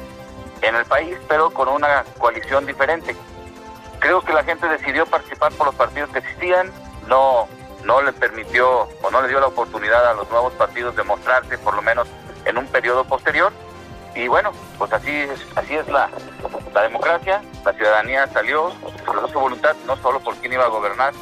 en 0.63 0.75
el 0.75 0.87
país, 0.87 1.19
pero 1.29 1.51
con 1.51 1.69
una 1.69 2.03
coalición 2.17 2.65
diferente. 2.65 3.15
creo 3.99 4.23
que 4.23 4.33
la 4.33 4.43
gente 4.43 4.67
decidió 4.69 5.05
participar 5.05 5.53
por 5.53 5.67
los 5.67 5.75
partidos 5.75 6.09
que 6.09 6.21
existían, 6.21 6.73
no, 7.09 7.47
no 7.85 8.01
le 8.01 8.15
permitió 8.15 8.89
o 9.03 9.11
no 9.11 9.21
le 9.21 9.29
dio 9.29 9.39
la 9.39 9.49
oportunidad 9.49 10.09
a 10.09 10.15
los 10.15 10.31
nuevos 10.31 10.55
partidos 10.55 10.97
de 10.97 11.03
mostrarse 11.03 11.59
por 11.59 11.75
lo 11.75 11.83
menos 11.83 12.09
en 12.47 12.57
un 12.57 12.67
periodo 12.69 13.05
posterior. 13.05 13.53
Y 14.17 14.29
bueno, 14.29 14.51
pues 14.79 14.91
así 14.95 15.11
es, 15.11 15.47
así 15.57 15.75
es 15.75 15.87
la, 15.89 16.09
la 16.73 16.83
democracia, 16.83 17.43
la 17.65 17.73
ciudadanía 17.75 18.27
salió, 18.29 18.71
expresó 18.71 19.29
su 19.29 19.39
voluntad 19.39 19.77
no 19.87 19.95
solo 19.99 20.21
por 20.21 20.35
quién 20.37 20.55
iba 20.55 20.65
a 20.65 20.69
gobernar 20.69 21.13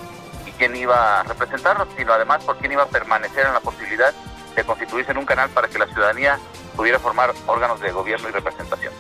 y 0.47 0.53
quién 0.53 0.77
iba 0.77 1.21
a 1.21 1.23
representarnos, 1.25 1.89
sino 1.97 2.13
además 2.13 2.45
por 2.45 2.57
quién 2.59 2.71
iba 2.71 2.85
a 2.85 2.87
permanecer 2.87 3.47
en 3.47 3.55
la 3.55 3.61
posibilidad 3.61 4.15
de 4.55 4.63
constituirse 4.63 5.11
en 5.11 5.19
un 5.19 5.27
canal 5.27 5.51
para 5.51 5.67
que 5.67 5.77
la 5.77 5.87
ciudadanía 5.87 6.39
pudiera 6.77 7.01
formar 7.01 7.35
órganos 7.49 7.81
de 7.81 7.91
gobierno 7.91 8.29
y 8.29 8.33
representación. 8.33 8.93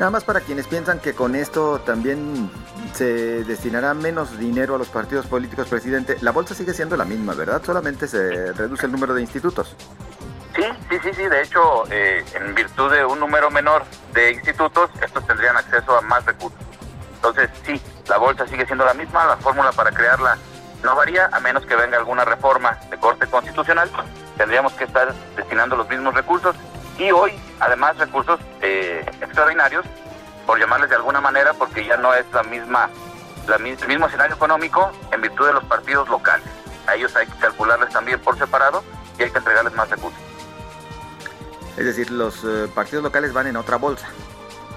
Nada 0.00 0.10
más 0.10 0.24
para 0.24 0.40
quienes 0.40 0.66
piensan 0.66 0.98
que 0.98 1.14
con 1.14 1.36
esto 1.36 1.80
también 1.80 2.50
se 2.94 3.44
destinará 3.44 3.94
menos 3.94 4.38
dinero 4.38 4.74
a 4.74 4.78
los 4.78 4.88
partidos 4.88 5.26
políticos, 5.26 5.68
presidente, 5.68 6.16
la 6.20 6.32
bolsa 6.32 6.54
sigue 6.54 6.72
siendo 6.72 6.96
la 6.96 7.04
misma, 7.04 7.34
¿verdad? 7.34 7.62
Solamente 7.64 8.08
se 8.08 8.52
reduce 8.52 8.86
el 8.86 8.92
número 8.92 9.14
de 9.14 9.22
institutos. 9.22 9.76
Sí, 10.58 10.64
sí, 10.90 10.98
sí, 11.04 11.10
sí. 11.14 11.22
De 11.22 11.42
hecho, 11.42 11.84
eh, 11.88 12.24
en 12.34 12.52
virtud 12.52 12.90
de 12.90 13.04
un 13.04 13.20
número 13.20 13.48
menor 13.48 13.84
de 14.12 14.32
institutos, 14.32 14.90
estos 15.00 15.24
tendrían 15.24 15.56
acceso 15.56 15.96
a 15.96 16.00
más 16.00 16.24
recursos. 16.24 16.58
Entonces, 17.14 17.48
sí, 17.64 17.80
la 18.08 18.18
bolsa 18.18 18.44
sigue 18.48 18.66
siendo 18.66 18.84
la 18.84 18.92
misma, 18.94 19.24
la 19.24 19.36
fórmula 19.36 19.70
para 19.70 19.92
crearla 19.92 20.36
no 20.82 20.96
varía, 20.96 21.28
a 21.32 21.38
menos 21.38 21.64
que 21.64 21.76
venga 21.76 21.96
alguna 21.96 22.24
reforma 22.24 22.76
de 22.90 22.96
corte 22.98 23.28
constitucional. 23.28 23.88
Tendríamos 24.36 24.72
que 24.72 24.84
estar 24.84 25.14
destinando 25.36 25.76
los 25.76 25.88
mismos 25.88 26.12
recursos 26.14 26.56
y 26.98 27.12
hoy 27.12 27.38
además 27.60 27.96
recursos 27.96 28.40
eh, 28.60 29.06
extraordinarios, 29.20 29.84
por 30.44 30.58
llamarles 30.58 30.90
de 30.90 30.96
alguna 30.96 31.20
manera, 31.20 31.52
porque 31.54 31.84
ya 31.84 31.96
no 31.98 32.12
es 32.14 32.24
la 32.32 32.42
misma, 32.42 32.90
la, 33.46 33.56
el 33.56 33.88
mismo 33.88 34.06
escenario 34.06 34.34
económico 34.34 34.90
en 35.12 35.20
virtud 35.20 35.46
de 35.46 35.52
los 35.52 35.64
partidos 35.64 36.08
locales. 36.08 36.48
A 36.88 36.96
ellos 36.96 37.14
hay 37.14 37.28
que 37.28 37.38
calcularles 37.38 37.90
también 37.90 38.18
por 38.18 38.36
separado 38.36 38.82
y 39.18 39.22
hay 39.22 39.30
que 39.30 39.38
entregarles 39.38 39.74
más 39.74 39.88
recursos. 39.88 40.27
Es 41.78 41.84
decir, 41.84 42.10
los 42.10 42.42
eh, 42.42 42.68
partidos 42.74 43.04
locales 43.04 43.32
van 43.32 43.46
en 43.46 43.56
otra 43.56 43.76
bolsa. 43.76 44.08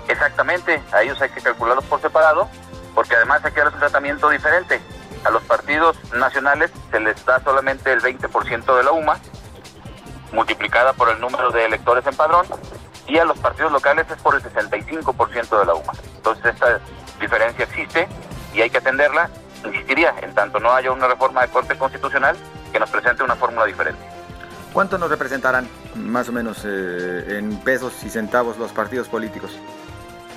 Exactamente, 0.08 0.80
a 0.92 1.02
ellos 1.02 1.20
hay 1.20 1.32
que 1.32 1.42
calcularlos 1.42 1.84
por 1.86 2.00
separado, 2.00 2.48
porque 2.94 3.16
además 3.16 3.44
hay 3.44 3.52
que 3.52 3.58
darles 3.58 3.74
un 3.74 3.80
tratamiento 3.80 4.30
diferente. 4.30 4.80
A 5.24 5.32
los 5.32 5.42
partidos 5.44 5.98
nacionales 6.14 6.70
se 6.92 7.00
les 7.00 7.26
da 7.26 7.44
solamente 7.44 7.92
el 7.92 8.02
20% 8.02 8.78
de 8.78 8.84
la 8.84 8.92
UMA, 8.92 9.18
multiplicada 10.32 10.94
por 10.94 11.10
el 11.10 11.20
número 11.20 11.50
de 11.50 11.66
electores 11.66 12.06
en 12.06 12.16
padrón, 12.16 12.46
y 13.08 13.18
a 13.18 13.26
los 13.26 13.40
partidos 13.40 13.72
locales 13.72 14.06
es 14.08 14.22
por 14.22 14.36
el 14.36 14.44
65% 14.44 15.60
de 15.60 15.66
la 15.66 15.74
UMA. 15.74 15.94
Entonces 16.18 16.46
esta 16.46 16.80
diferencia 17.20 17.66
existe 17.66 18.08
y 18.54 18.62
hay 18.62 18.70
que 18.70 18.78
atenderla. 18.78 19.28
Insistiría, 19.66 20.14
en 20.22 20.36
tanto 20.36 20.60
no 20.60 20.72
haya 20.72 20.92
una 20.92 21.08
reforma 21.08 21.42
de 21.42 21.48
corte 21.48 21.76
constitucional 21.76 22.38
que 22.72 22.80
nos 22.80 22.92
presente 22.92 23.24
una 23.24 23.36
fórmula 23.36 23.66
diferente. 23.66 24.02
¿Cuánto 24.72 25.00
nos 25.00 25.10
representarán 25.10 25.68
más 25.96 26.30
o 26.30 26.32
menos 26.32 26.64
eh, 26.66 27.38
en 27.38 27.58
pesos 27.58 28.04
y 28.04 28.10
centavos 28.10 28.58
los 28.58 28.72
partidos 28.72 29.08
políticos? 29.08 29.52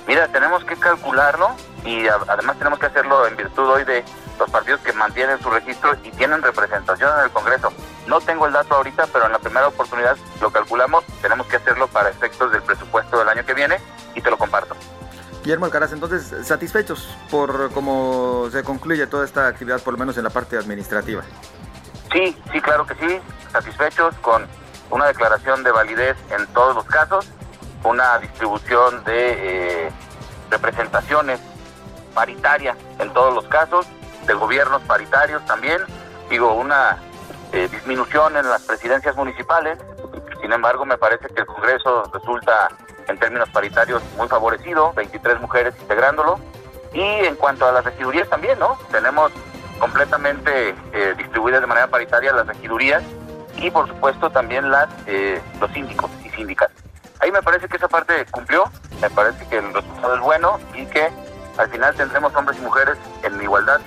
Mira, 0.07 0.27
tenemos 0.27 0.63
que 0.63 0.75
calcularlo 0.75 1.55
y 1.83 2.07
además 2.07 2.57
tenemos 2.57 2.77
que 2.79 2.85
hacerlo 2.85 3.25
en 3.27 3.35
virtud 3.35 3.67
hoy 3.67 3.83
de 3.83 4.03
los 4.37 4.49
partidos 4.49 4.81
que 4.81 4.93
mantienen 4.93 5.39
su 5.41 5.49
registro 5.49 5.95
y 6.03 6.11
tienen 6.11 6.41
representación 6.41 7.11
en 7.17 7.25
el 7.25 7.31
Congreso. 7.31 7.71
No 8.07 8.21
tengo 8.21 8.45
el 8.45 8.53
dato 8.53 8.75
ahorita, 8.75 9.07
pero 9.11 9.25
en 9.25 9.31
la 9.31 9.39
primera 9.39 9.67
oportunidad 9.67 10.15
lo 10.41 10.51
calculamos. 10.51 11.03
Tenemos 11.21 11.47
que 11.47 11.55
hacerlo 11.55 11.87
para 11.87 12.09
efectos 12.09 12.51
del 12.51 12.61
presupuesto 12.61 13.17
del 13.17 13.29
año 13.29 13.45
que 13.45 13.53
viene 13.53 13.77
y 14.13 14.21
te 14.21 14.29
lo 14.29 14.37
comparto. 14.37 14.75
Guillermo 15.43 15.65
Alcaraz, 15.65 15.93
entonces, 15.93 16.47
¿satisfechos 16.47 17.15
por 17.29 17.71
cómo 17.71 18.49
se 18.51 18.63
concluye 18.63 19.05
toda 19.07 19.25
esta 19.25 19.47
actividad, 19.47 19.81
por 19.81 19.93
lo 19.93 19.99
menos 19.99 20.17
en 20.17 20.23
la 20.23 20.31
parte 20.31 20.57
administrativa? 20.57 21.23
Sí, 22.11 22.35
sí, 22.51 22.61
claro 22.61 22.85
que 22.85 22.95
sí. 22.95 23.19
Satisfechos 23.51 24.15
con 24.21 24.47
una 24.89 25.05
declaración 25.07 25.63
de 25.63 25.71
validez 25.71 26.17
en 26.31 26.45
todos 26.47 26.75
los 26.75 26.85
casos, 26.85 27.27
una 27.83 28.17
distribución 28.19 29.03
de 29.03 29.87
eh, 29.87 29.91
representaciones 30.49 31.39
paritaria 32.13 32.75
en 32.99 33.11
todos 33.13 33.33
los 33.33 33.45
casos 33.45 33.87
de 34.25 34.33
gobiernos 34.33 34.81
paritarios 34.83 35.45
también, 35.45 35.81
digo, 36.29 36.53
una 36.53 36.97
eh, 37.51 37.67
disminución 37.71 38.35
en 38.37 38.49
las 38.49 38.63
presidencias 38.63 39.15
municipales, 39.15 39.77
sin 40.41 40.51
embargo 40.51 40.85
me 40.85 40.97
parece 40.97 41.27
que 41.27 41.41
el 41.41 41.45
Congreso 41.45 42.09
resulta 42.11 42.69
en 43.07 43.19
términos 43.19 43.49
paritarios 43.49 44.01
muy 44.17 44.27
favorecido, 44.27 44.93
23 44.93 45.39
mujeres 45.39 45.75
integrándolo, 45.79 46.39
y 46.93 47.01
en 47.01 47.35
cuanto 47.35 47.67
a 47.67 47.71
las 47.71 47.83
regidurías 47.85 48.27
también, 48.29 48.57
¿no? 48.57 48.79
Tenemos 48.89 49.31
completamente 49.79 50.69
eh, 50.93 51.13
distribuidas 51.17 51.61
de 51.61 51.67
manera 51.67 51.87
paritaria 51.87 52.31
las 52.31 52.47
regidurías 52.47 53.03
y 53.57 53.69
por 53.71 53.87
supuesto 53.87 54.29
también 54.29 54.69
las 54.69 54.87
eh, 55.07 55.41
los 55.59 55.71
síndicos 55.71 56.09
y 56.23 56.29
síndicas. 56.29 56.69
Ahí 57.19 57.31
me 57.31 57.41
parece 57.41 57.67
que 57.67 57.77
esa 57.77 57.87
parte 57.87 58.25
cumplió, 58.31 58.65
me 59.01 59.09
parece 59.09 59.47
que 59.47 59.57
el 59.57 59.73
resultado 59.73 60.15
es 60.15 60.21
bueno 60.21 60.59
y 60.73 60.85
que 60.85 61.09
al 61.57 61.69
final 61.69 61.95
tendremos 61.95 62.35
hombres 62.35 62.57
y 62.59 62.61
mujeres 62.61 62.97
en 63.23 63.41
igualdad 63.41 63.79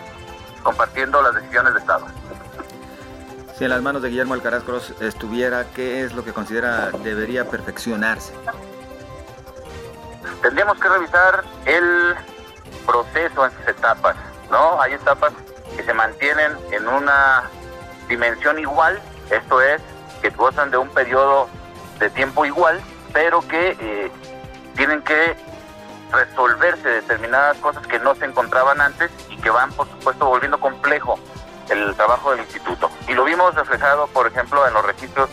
compartiendo 0.62 1.22
las 1.22 1.34
decisiones 1.34 1.74
de 1.74 1.80
Estado. 1.80 2.06
Si 3.56 3.64
en 3.64 3.70
las 3.70 3.82
manos 3.82 4.02
de 4.02 4.10
Guillermo 4.10 4.34
Alcaraz 4.34 4.62
Cross 4.62 4.94
estuviera, 5.00 5.64
¿qué 5.74 6.04
es 6.04 6.14
lo 6.14 6.24
que 6.24 6.32
considera 6.32 6.90
debería 7.02 7.44
perfeccionarse? 7.44 8.32
Tendríamos 10.42 10.78
que 10.78 10.88
revisar 10.88 11.44
el 11.66 12.14
proceso 12.86 13.46
en 13.46 13.50
sus 13.50 13.68
etapas, 13.68 14.16
¿no? 14.50 14.80
Hay 14.80 14.92
etapas 14.92 15.32
que 15.76 15.82
se 15.82 15.92
mantienen 15.92 16.52
en 16.70 16.86
una 16.86 17.50
dimensión 18.08 18.58
igual, 18.58 19.00
esto 19.30 19.60
es, 19.60 19.80
que 20.22 20.30
gozan 20.30 20.70
de 20.70 20.76
un 20.76 20.88
periodo 20.88 21.48
de 21.98 22.10
tiempo 22.10 22.44
igual, 22.44 22.80
pero 23.12 23.40
que 23.46 23.76
eh, 23.80 24.10
tienen 24.76 25.02
que 25.02 25.36
resolverse 26.12 26.88
determinadas 26.88 27.56
cosas 27.58 27.86
que 27.86 27.98
no 27.98 28.14
se 28.14 28.24
encontraban 28.24 28.80
antes 28.80 29.10
y 29.28 29.36
que 29.36 29.50
van, 29.50 29.72
por 29.72 29.88
supuesto, 29.88 30.26
volviendo 30.26 30.58
complejo 30.58 31.18
el 31.68 31.94
trabajo 31.94 32.30
del 32.30 32.40
instituto. 32.40 32.90
Y 33.06 33.14
lo 33.14 33.24
vimos 33.24 33.54
reflejado, 33.54 34.06
por 34.08 34.26
ejemplo, 34.26 34.66
en 34.66 34.74
los 34.74 34.84
registros 34.84 35.28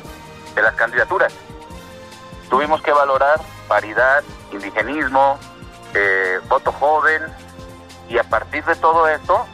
de 0.53 0.61
las 0.61 0.75
candidaturas. 0.75 1.33
Tuvimos 2.49 2.81
que 2.81 2.91
valorar 2.91 3.39
paridad, 3.67 4.23
indigenismo, 4.51 5.39
eh, 5.93 6.39
voto 6.47 6.71
joven, 6.73 7.23
y 8.09 8.17
a 8.17 8.23
partir 8.23 8.63
de 8.65 8.75
todo 8.75 9.07
esto, 9.07 9.45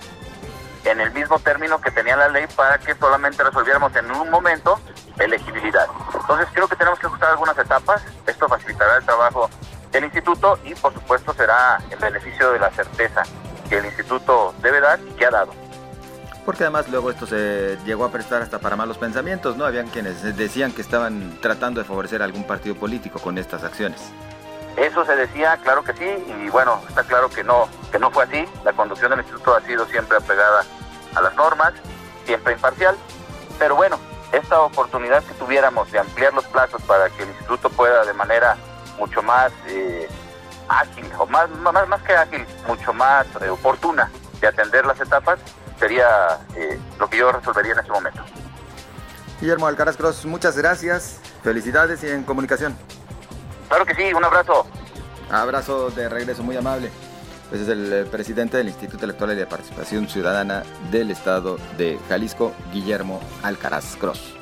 en 0.85 1.00
el 1.00 1.11
mismo 1.11 1.39
término 1.39 1.79
que 1.79 1.91
tenía 1.91 2.15
la 2.15 2.29
ley 2.29 2.45
para 2.55 2.77
que 2.77 2.95
solamente 2.95 3.43
resolviéramos 3.43 3.95
en 3.95 4.11
un 4.11 4.29
momento 4.29 4.79
elegibilidad. 5.19 5.88
Entonces 6.13 6.47
creo 6.53 6.67
que 6.67 6.75
tenemos 6.75 7.00
que 7.00 7.07
ajustar 7.07 7.31
algunas 7.31 7.57
etapas, 7.57 8.01
esto 8.25 8.47
facilitará 8.47 8.97
el 8.97 9.05
trabajo 9.05 9.50
del 9.91 10.05
instituto 10.05 10.57
y 10.63 10.73
por 10.75 10.93
supuesto 10.93 11.33
será 11.33 11.77
en 11.89 12.00
beneficio 12.00 12.51
de 12.51 12.59
la 12.59 12.71
certeza 12.71 13.23
que 13.69 13.77
el 13.77 13.85
instituto 13.85 14.53
debe 14.61 14.79
dar 14.79 15.00
y 15.00 15.11
que 15.13 15.25
ha 15.25 15.31
dado. 15.31 15.53
Porque 16.45 16.63
además 16.63 16.89
luego 16.89 17.11
esto 17.11 17.27
se 17.27 17.77
llegó 17.85 18.03
a 18.05 18.11
prestar 18.11 18.41
hasta 18.41 18.59
para 18.59 18.75
malos 18.75 18.97
pensamientos, 18.97 19.57
¿no? 19.57 19.65
Habían 19.65 19.88
quienes 19.88 20.35
decían 20.35 20.71
que 20.71 20.81
estaban 20.81 21.38
tratando 21.39 21.79
de 21.79 21.85
favorecer 21.85 22.21
a 22.21 22.25
algún 22.25 22.45
partido 22.45 22.75
político 22.75 23.19
con 23.19 23.38
estas 23.38 23.63
acciones. 23.63 24.11
Eso 24.77 25.05
se 25.05 25.15
decía, 25.15 25.57
claro 25.57 25.83
que 25.83 25.93
sí, 25.93 26.05
y 26.05 26.49
bueno, 26.49 26.81
está 26.87 27.03
claro 27.03 27.29
que 27.29 27.43
no, 27.43 27.67
que 27.91 27.99
no 27.99 28.09
fue 28.11 28.23
así. 28.23 28.45
La 28.63 28.73
conducción 28.73 29.11
del 29.11 29.19
instituto 29.19 29.55
ha 29.55 29.61
sido 29.61 29.85
siempre 29.87 30.17
apegada 30.17 30.63
a 31.15 31.21
las 31.21 31.35
normas, 31.35 31.73
siempre 32.25 32.53
imparcial. 32.53 32.95
Pero 33.59 33.75
bueno, 33.75 33.99
esta 34.31 34.61
oportunidad 34.61 35.23
que 35.23 35.33
tuviéramos 35.33 35.91
de 35.91 35.99
ampliar 35.99 36.33
los 36.33 36.45
plazos 36.45 36.81
para 36.83 37.09
que 37.09 37.23
el 37.23 37.29
instituto 37.29 37.69
pueda 37.69 38.05
de 38.05 38.13
manera 38.13 38.57
mucho 38.97 39.21
más 39.21 39.51
eh, 39.67 40.07
ágil, 40.69 41.05
o 41.17 41.25
más, 41.25 41.49
más, 41.49 41.87
más 41.87 42.01
que 42.03 42.13
ágil, 42.13 42.45
mucho 42.67 42.93
más 42.93 43.27
eh, 43.41 43.49
oportuna 43.49 44.09
de 44.39 44.47
atender 44.47 44.85
las 44.85 44.99
etapas, 44.99 45.39
sería 45.79 46.39
eh, 46.55 46.79
lo 46.99 47.09
que 47.09 47.17
yo 47.17 47.31
resolvería 47.31 47.73
en 47.73 47.79
este 47.79 47.91
momento. 47.91 48.23
Guillermo 49.39 49.67
Alcaraz 49.67 49.97
Cross, 49.97 50.25
muchas 50.25 50.55
gracias, 50.57 51.19
felicidades 51.43 52.03
y 52.03 52.09
en 52.09 52.23
comunicación. 52.23 52.77
Claro 53.71 53.85
que 53.85 53.95
sí, 53.95 54.13
un 54.13 54.25
abrazo. 54.25 54.65
Abrazo 55.29 55.91
de 55.91 56.09
regreso, 56.09 56.43
muy 56.43 56.57
amable. 56.57 56.91
Pues 57.49 57.61
es 57.61 57.69
el 57.69 58.05
presidente 58.07 58.57
del 58.57 58.67
Instituto 58.67 59.05
Electoral 59.05 59.37
de 59.37 59.45
Participación 59.45 60.09
Ciudadana 60.09 60.63
del 60.91 61.09
Estado 61.09 61.57
de 61.77 61.97
Jalisco, 62.09 62.51
Guillermo 62.73 63.21
Alcaraz 63.43 63.95
Cross. 63.95 64.35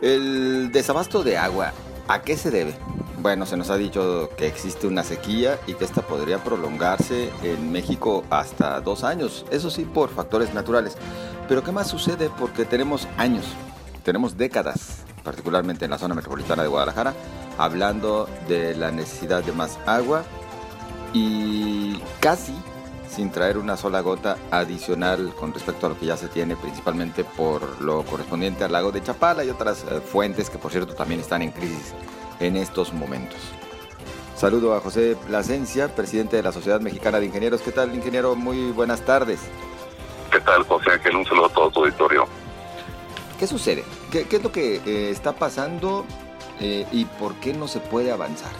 El 0.00 0.70
desabasto 0.70 1.24
de 1.24 1.36
agua, 1.36 1.72
¿a 2.06 2.22
qué 2.22 2.36
se 2.36 2.52
debe? 2.52 2.78
Bueno, 3.18 3.46
se 3.46 3.56
nos 3.56 3.68
ha 3.68 3.76
dicho 3.76 4.30
que 4.36 4.46
existe 4.46 4.86
una 4.86 5.02
sequía 5.02 5.58
y 5.66 5.74
que 5.74 5.84
esta 5.84 6.02
podría 6.02 6.38
prolongarse 6.38 7.32
en 7.42 7.72
México 7.72 8.22
hasta 8.30 8.80
dos 8.80 9.02
años, 9.02 9.44
eso 9.50 9.70
sí 9.70 9.82
por 9.82 10.10
factores 10.10 10.54
naturales. 10.54 10.96
Pero 11.48 11.64
¿qué 11.64 11.72
más 11.72 11.88
sucede? 11.88 12.30
Porque 12.38 12.64
tenemos 12.64 13.08
años, 13.16 13.44
tenemos 14.08 14.38
décadas, 14.38 15.04
particularmente 15.22 15.84
en 15.84 15.90
la 15.90 15.98
zona 15.98 16.14
metropolitana 16.14 16.62
de 16.62 16.70
Guadalajara, 16.70 17.12
hablando 17.58 18.26
de 18.48 18.74
la 18.74 18.90
necesidad 18.90 19.44
de 19.44 19.52
más 19.52 19.78
agua 19.84 20.22
y 21.12 22.00
casi 22.18 22.54
sin 23.06 23.30
traer 23.30 23.58
una 23.58 23.76
sola 23.76 24.00
gota 24.00 24.38
adicional 24.50 25.34
con 25.38 25.52
respecto 25.52 25.84
a 25.84 25.88
lo 25.90 25.98
que 25.98 26.06
ya 26.06 26.16
se 26.16 26.28
tiene, 26.28 26.56
principalmente 26.56 27.22
por 27.22 27.82
lo 27.82 28.02
correspondiente 28.02 28.64
al 28.64 28.72
lago 28.72 28.92
de 28.92 29.02
Chapala 29.02 29.44
y 29.44 29.50
otras 29.50 29.84
eh, 29.84 30.00
fuentes 30.00 30.48
que 30.48 30.56
por 30.56 30.70
cierto 30.70 30.94
también 30.94 31.20
están 31.20 31.42
en 31.42 31.50
crisis 31.50 31.92
en 32.40 32.56
estos 32.56 32.94
momentos. 32.94 33.38
Saludo 34.36 34.74
a 34.74 34.80
José 34.80 35.18
Plasencia, 35.26 35.94
presidente 35.94 36.36
de 36.36 36.42
la 36.44 36.52
Sociedad 36.52 36.80
Mexicana 36.80 37.20
de 37.20 37.26
Ingenieros. 37.26 37.60
¿Qué 37.60 37.72
tal, 37.72 37.94
ingeniero? 37.94 38.34
Muy 38.36 38.70
buenas 38.70 39.02
tardes. 39.02 39.40
¿Qué 40.32 40.40
tal, 40.40 40.62
José 40.62 40.92
Ángel? 40.92 41.14
Un 41.14 41.26
saludo 41.26 41.44
a 41.44 41.50
todo 41.50 41.70
tu 41.70 41.80
auditorio. 41.80 42.26
¿Qué 43.38 43.46
sucede? 43.46 43.84
¿Qué, 44.10 44.26
es 44.30 44.42
lo 44.42 44.52
que 44.52 44.76
eh, 44.86 45.10
está 45.10 45.32
pasando 45.32 46.06
eh, 46.60 46.86
y 46.92 47.04
por 47.04 47.34
qué 47.36 47.52
no 47.52 47.68
se 47.68 47.80
puede 47.80 48.10
avanzar? 48.10 48.52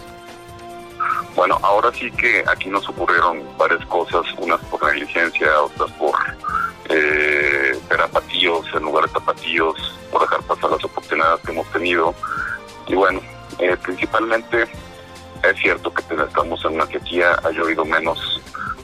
Bueno, 1.35 1.57
ahora 1.61 1.91
sí 1.93 2.11
que 2.11 2.43
aquí 2.47 2.69
nos 2.69 2.87
ocurrieron 2.89 3.41
varias 3.57 3.85
cosas, 3.85 4.25
unas 4.37 4.59
por 4.65 4.83
negligencia, 4.83 5.61
otras 5.61 5.91
por 5.93 6.15
eh, 6.89 7.59
en 8.73 8.83
lugar 8.83 9.05
de 9.05 9.13
tapatíos, 9.13 9.75
por 10.11 10.21
dejar 10.21 10.41
pasar 10.43 10.71
las 10.71 10.83
oportunidades 10.83 11.41
que 11.41 11.51
hemos 11.51 11.67
tenido. 11.71 12.13
Y 12.87 12.95
bueno, 12.95 13.21
eh, 13.59 13.75
principalmente 13.81 14.63
es 14.63 15.59
cierto 15.61 15.93
que 15.93 16.01
estamos 16.01 16.63
en 16.65 16.73
una 16.73 16.85
sequía, 16.87 17.33
ha 17.43 17.51
llovido 17.51 17.85
menos 17.85 18.41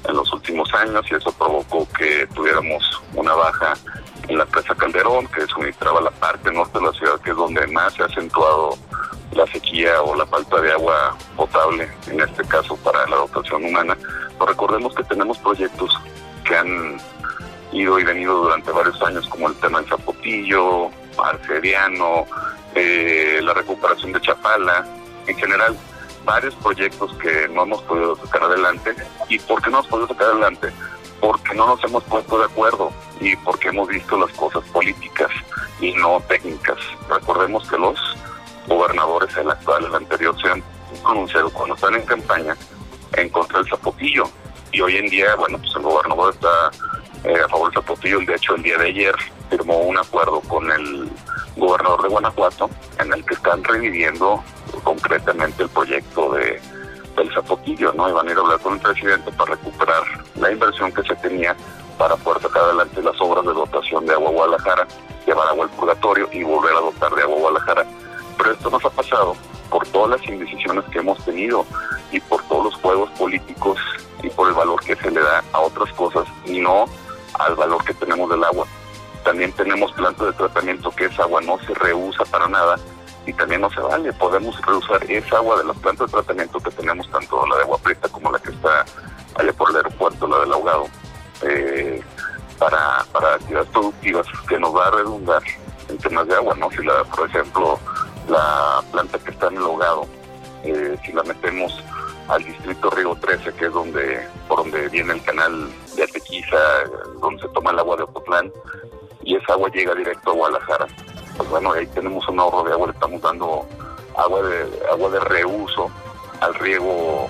en 0.08 0.16
los 0.16 0.32
últimos 0.32 0.72
años 0.74 1.04
y 1.10 1.16
eso 1.16 1.32
provocó 1.32 1.88
que 1.98 2.05
acentuado 8.06 8.78
la 9.32 9.46
sequía 9.48 10.02
o 10.02 10.16
la 10.16 10.26
falta 10.26 10.62
de 10.62 10.72
agua 10.72 11.16
potable, 11.36 11.90
en 12.08 12.22
este 12.22 12.44
caso 12.46 12.78
para 12.78 13.06
la 13.08 13.18
dotación 13.18 13.66
humana. 13.66 13.98
Pero 14.38 14.46
recordemos 14.46 14.96
que 14.96 15.04
tenemos 15.04 15.38
proyectos 15.40 15.92
que 16.46 16.56
han 16.56 16.98
ido 17.72 18.00
y 18.00 18.04
venido 18.04 18.44
durante 18.44 18.72
varios 18.72 19.02
años, 19.02 19.28
como 19.28 19.50
el 19.50 19.56
tema 19.56 19.80
del 19.80 19.90
Zapotillo, 19.90 20.90
Arcediano, 21.18 22.26
eh, 22.76 23.40
la 23.44 23.54
recuperación 23.54 24.14
de 24.14 24.22
Chapala, 24.22 24.86
en 25.28 25.38
general 25.38 25.76
varios 26.26 26.56
proyectos 26.56 27.14
que 27.18 27.48
no 27.50 27.64
hemos 27.64 27.82
podido 27.84 28.16
sacar 28.18 28.44
adelante. 28.44 28.96
¿Y 29.30 29.40
por 29.40 29.62
qué 29.62 29.70
no 29.70 29.78
hemos 29.78 29.88
podido 29.88 30.08
sacar 30.08 30.28
adelante? 30.28 30.70
Porque 31.20 31.54
no 31.54 31.68
nos 31.68 31.84
hemos 31.84 32.04
puesto 32.04 32.40
de 32.40 32.46
acuerdo 32.46 32.92
y 33.20 33.36
porque 33.38 33.70
hemos 33.70 33.88
visto 33.88 34.18
las 34.18 34.32
cosas 34.32 34.45
Recordemos 37.36 37.70
que 37.70 37.78
los 37.78 38.00
gobernadores, 38.66 39.36
el 39.36 39.52
actual, 39.52 39.84
el 39.84 39.96
anterior, 39.96 40.34
se 40.42 40.48
han 40.48 40.64
pronunciado 41.04 41.50
cuando 41.50 41.76
están 41.76 41.94
en 41.96 42.06
campaña 42.06 42.56
en 43.18 43.28
contra 43.28 43.60
del 43.60 43.68
zapotillo. 43.68 44.24
Y 44.72 44.80
hoy 44.80 44.96
en 44.96 45.10
día, 45.10 45.36
bueno, 45.36 45.58
pues 45.58 45.76
el 45.76 45.82
gobernador 45.82 46.34
está 46.34 46.72
eh, 47.26 47.36
a 47.44 47.50
favor 47.50 47.74
del 47.74 47.84
zapotillo. 47.84 48.20
De 48.22 48.36
hecho, 48.36 48.56
el 48.56 48.64
día 48.64 48.78
de 48.78 48.88
ayer 48.88 49.14
firmó 49.50 49.80
un 49.80 49.98
acuerdo 49.98 50.40
con 50.48 50.72
el 50.72 51.10
gobernador 51.58 52.04
de 52.04 52.08
Guanajuato 52.08 52.70
en 53.00 53.12
el 53.12 53.26
que 53.26 53.34
están 53.34 53.62
reviviendo 53.66 54.42
concretamente 54.86 55.64
el 55.64 55.70
proyecto 55.70 56.32
de 56.36 56.62
del 57.18 57.34
Zapotillo, 57.34 57.92
¿no? 57.94 58.10
Y 58.10 58.14
van 58.14 58.28
a 58.30 58.32
ir 58.32 58.38
a 58.38 58.42
hablar 58.42 58.60
con 58.60 58.74
el 58.76 58.80
presidente 58.80 59.30
para 59.34 59.52
recuperar 59.52 60.04
la 60.36 60.52
inversión 60.52 60.94
que 60.94 61.04
se 61.04 61.16
tenía 61.16 61.56
para 61.98 62.16
poder 62.16 62.42
sacar 62.42 62.64
adelante 62.64 63.02
las 63.02 63.20
obras 63.20 63.46
de 63.46 63.54
dotación 63.54 64.06
de 64.06 64.14
agua 64.14 64.32
Guadalajara, 64.32 64.88
llevar 65.26 65.48
agua 65.48 65.66
al 65.66 65.72
purgatorio 65.72 66.30
y 66.32 66.44
volver 66.44 66.76
a 66.76 66.82
dotar 66.82 67.14
de 67.14 67.22
agua 67.24 67.38
Guadalajara. 67.38 67.86
Pero 68.38 68.52
esto 68.52 68.70
nos 68.70 68.86
ha 68.86 68.90
pasado 68.90 69.36
por 69.70 69.88
todas 69.88 70.20
las 70.20 70.30
indecisiones 70.30 70.84
que 70.86 71.00
hemos 71.00 71.24
tenido 71.26 71.66
y 72.12 72.20
por 72.20 72.42
todos 72.44 72.66
los 72.66 72.76
juegos 72.76 73.10
políticos 73.12 73.80
y 74.24 74.30
por 74.30 74.50
el 74.50 74.54
valor 74.54 74.82
que 74.84 74.96
se 74.96 75.12
le 75.12 75.22
da 75.22 75.44
a 75.54 75.60
otras 75.60 75.92
cosas 75.94 76.26
y 76.46 76.60
no 76.60 76.86
al 77.40 77.56
valor 77.56 77.84
que 77.84 77.94
tenemos 77.94 78.30
del 78.30 78.44
agua. 78.44 78.66
También 79.24 79.52
tenemos 79.54 79.92
plantas 79.94 80.28
de 80.28 80.34
tratamiento 80.34 80.92
que 80.92 81.06
esa 81.06 81.24
agua 81.24 81.42
no 81.42 81.58
se 81.60 81.74
reusa 81.74 82.24
para 82.26 82.48
nada 82.48 82.78
y 83.26 83.34
también 83.34 83.62
no 83.62 83.70
se 83.72 83.80
vale. 83.80 84.14
Podemos 84.14 84.60
reusar 84.62 85.04
esa 85.10 85.38
agua 85.38 85.58
de 85.58 85.66
las 85.66 85.78
plantas 85.78 86.08
de 86.08 86.14
tratamiento 86.14 86.60
que 86.60 86.72
tenemos, 86.72 87.10
tanto 87.10 87.46
la 87.48 87.56
de 87.58 87.62
agua 87.64 87.78
prieta 87.80 88.08
como 88.10 88.32
la 88.32 88.40
que 88.40 88.52
está 88.52 88.86
allá 89.36 89.54
por 89.54 89.70
el 89.72 89.78
aeropuerto, 89.78 90.28
la 90.28 90.40
del 90.40 90.54
ahogado, 90.54 90.88
eh, 91.42 92.02
para, 92.58 93.06
para 93.12 93.36
actividades 93.36 93.70
productivas 93.70 94.28
que 94.48 94.60
nos 94.60 94.76
va 94.76 94.88
a 94.88 94.92
redundar 94.92 95.42
en 95.90 95.98
temas 95.98 96.28
de 96.28 96.36
agua, 96.36 96.56
¿no? 96.56 96.70
Si 96.72 96.84
la, 96.84 97.04
por 97.04 97.28
ejemplo, 97.30 97.80
la 98.28 98.82
planta 98.92 99.20
que 99.20 99.32
está 99.32 99.48
en 99.48 99.58
el 99.58 99.64
ahogado, 99.64 100.08
eh, 100.64 100.98
si 101.06 101.12
la 101.12 101.24
metemos 101.24 101.84
al 102.28 102.44
distrito 102.44 102.90
Río 102.90 103.16
13, 103.16 103.54
que 103.54 103.66
es 103.66 103.74
donde 103.74 104.28
por 104.48 104.60
donde 104.60 104.90
viene 104.90 105.14
el 105.14 105.24
canal 105.24 105.70
de 105.96 106.04
Atequiza, 106.04 106.58
donde 107.22 107.42
se 107.42 107.50
toma 107.50 107.72
el 107.72 107.80
agua 107.80 107.98
de 107.98 108.04
Ocotlán, 108.04 108.52
y 109.24 109.36
esa 109.36 109.54
agua 109.54 109.70
llega 109.70 109.94
directo 109.94 110.32
a 110.32 110.34
Guadalajara 110.34 110.88
pues 111.38 111.50
bueno, 111.50 111.74
ahí 111.74 111.86
tenemos 111.88 112.28
un 112.30 112.40
ahorro 112.40 112.64
de 112.64 112.72
agua, 112.72 112.88
le 112.88 112.94
estamos 112.94 113.22
dando 113.22 113.66
agua 114.16 114.42
de, 114.42 114.68
agua 114.92 115.10
de 115.10 115.20
reuso 115.20 115.92
al 116.40 116.54
riego 116.56 117.28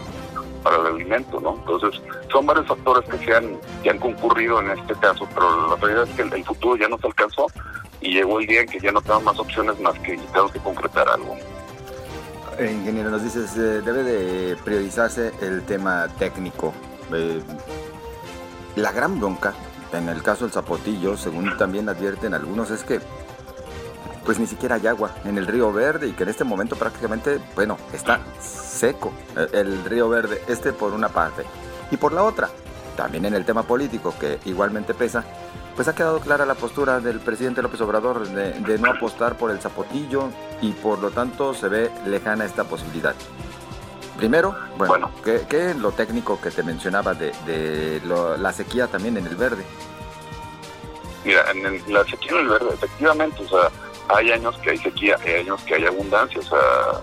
para 0.66 0.78
el 0.78 0.88
alimento, 0.96 1.40
¿no? 1.40 1.54
Entonces, 1.54 2.02
son 2.32 2.48
varios 2.48 2.66
factores 2.66 3.08
que 3.08 3.24
se 3.24 3.36
han, 3.36 3.60
que 3.84 3.92
han 3.92 4.00
concurrido 4.00 4.60
en 4.62 4.72
este 4.72 4.96
caso, 4.96 5.28
pero 5.36 5.70
la 5.70 5.76
realidad 5.76 6.10
es 6.10 6.16
que 6.16 6.24
el, 6.24 6.44
futuro 6.44 6.76
ya 6.76 6.90
no 6.90 6.98
se 6.98 7.06
alcanzó 7.06 7.46
y 8.02 8.16
llegó 8.16 8.40
el 8.40 8.48
día 8.48 8.62
en 8.62 8.68
que 8.68 8.80
ya 8.80 8.92
no 8.92 9.00
tenemos 9.00 9.26
más 9.26 9.40
opciones 9.40 9.80
más 9.80 9.94
que 10.00 10.18
tenemos 10.18 10.52
que 10.52 10.60
concretar 10.60 11.08
algo. 11.08 11.38
Eh, 12.58 12.72
ingeniero, 12.72 13.12
nos 13.12 13.24
dices, 13.24 13.56
eh, 13.58 13.84
debe 13.86 14.02
de 14.04 14.56
priorizarse 14.56 15.34
el 15.42 15.64
tema 15.66 16.08
técnico. 16.18 16.74
Eh, 17.14 17.44
la 18.76 18.92
gran 18.92 19.20
bronca, 19.20 19.54
en 19.94 20.10
el 20.10 20.24
caso 20.24 20.46
del 20.46 20.52
zapotillo, 20.52 21.16
según 21.16 21.56
también 21.58 21.90
advierten 21.90 22.34
algunos, 22.34 22.72
es 22.72 22.84
que 22.84 23.02
pues 24.26 24.40
ni 24.40 24.48
siquiera 24.48 24.76
hay 24.76 24.88
agua 24.88 25.12
en 25.24 25.38
el 25.38 25.46
río 25.46 25.72
Verde 25.72 26.08
y 26.08 26.14
que 26.14 26.24
en 26.24 26.30
este 26.30 26.44
momento 26.44 26.76
prácticamente, 26.76 27.40
bueno, 27.56 27.78
está 27.94 28.20
seco 28.42 29.14
el 29.54 29.86
río 29.86 30.10
Verde, 30.10 30.42
este 30.48 30.74
por 30.74 30.94
una 30.94 31.10
parte. 31.10 31.46
Y 31.92 31.98
por 31.98 32.12
la 32.12 32.24
otra, 32.24 32.50
también 32.96 33.26
en 33.26 33.36
el 33.36 33.46
tema 33.46 33.64
político, 33.64 34.14
que 34.20 34.40
igualmente 34.46 34.94
pesa, 34.94 35.24
pues 35.76 35.88
ha 35.88 35.96
quedado 35.96 36.20
clara 36.20 36.46
la 36.46 36.56
postura 36.56 37.00
del 37.00 37.20
presidente 37.20 37.62
López 37.62 37.82
Obrador 37.82 38.28
de, 38.28 38.80
no 38.80 38.90
apostar 38.90 39.38
por 39.38 39.52
el 39.52 39.60
zapotillo 39.60 40.30
y 40.62 40.72
por 40.72 41.00
lo 41.00 41.12
tanto 41.12 41.54
se 41.54 41.68
ve 41.68 41.92
lejana 42.06 42.46
esta 42.46 42.64
posibilidad. 42.64 43.14
Primero, 44.18 44.56
bueno, 44.78 45.12
¿qué, 45.24 45.46
es 45.52 45.76
lo 45.76 45.92
técnico 45.92 46.40
que 46.40 46.50
te 46.50 46.64
mencionaba 46.64 47.14
de, 47.14 48.02
la 48.40 48.54
sequía 48.54 48.88
también 48.88 49.18
en 49.18 49.28
el 49.28 49.36
verde? 49.36 49.64
Mira, 51.26 51.52
en 51.52 51.94
la 51.94 52.04
sequía 52.06 52.32
en 52.32 52.38
el 52.38 52.48
verde, 52.48 52.70
efectivamente, 52.74 53.44
o 53.44 53.50
sea, 53.50 53.72
hay 54.10 54.32
años 54.32 54.58
que 54.60 54.72
hay 54.72 54.78
sequía, 54.78 55.18
hay 55.24 55.42
años 55.42 55.62
que 55.64 55.76
hay 55.76 55.86
abundancia, 55.86 56.40
o 56.40 56.44
sea, 56.44 57.02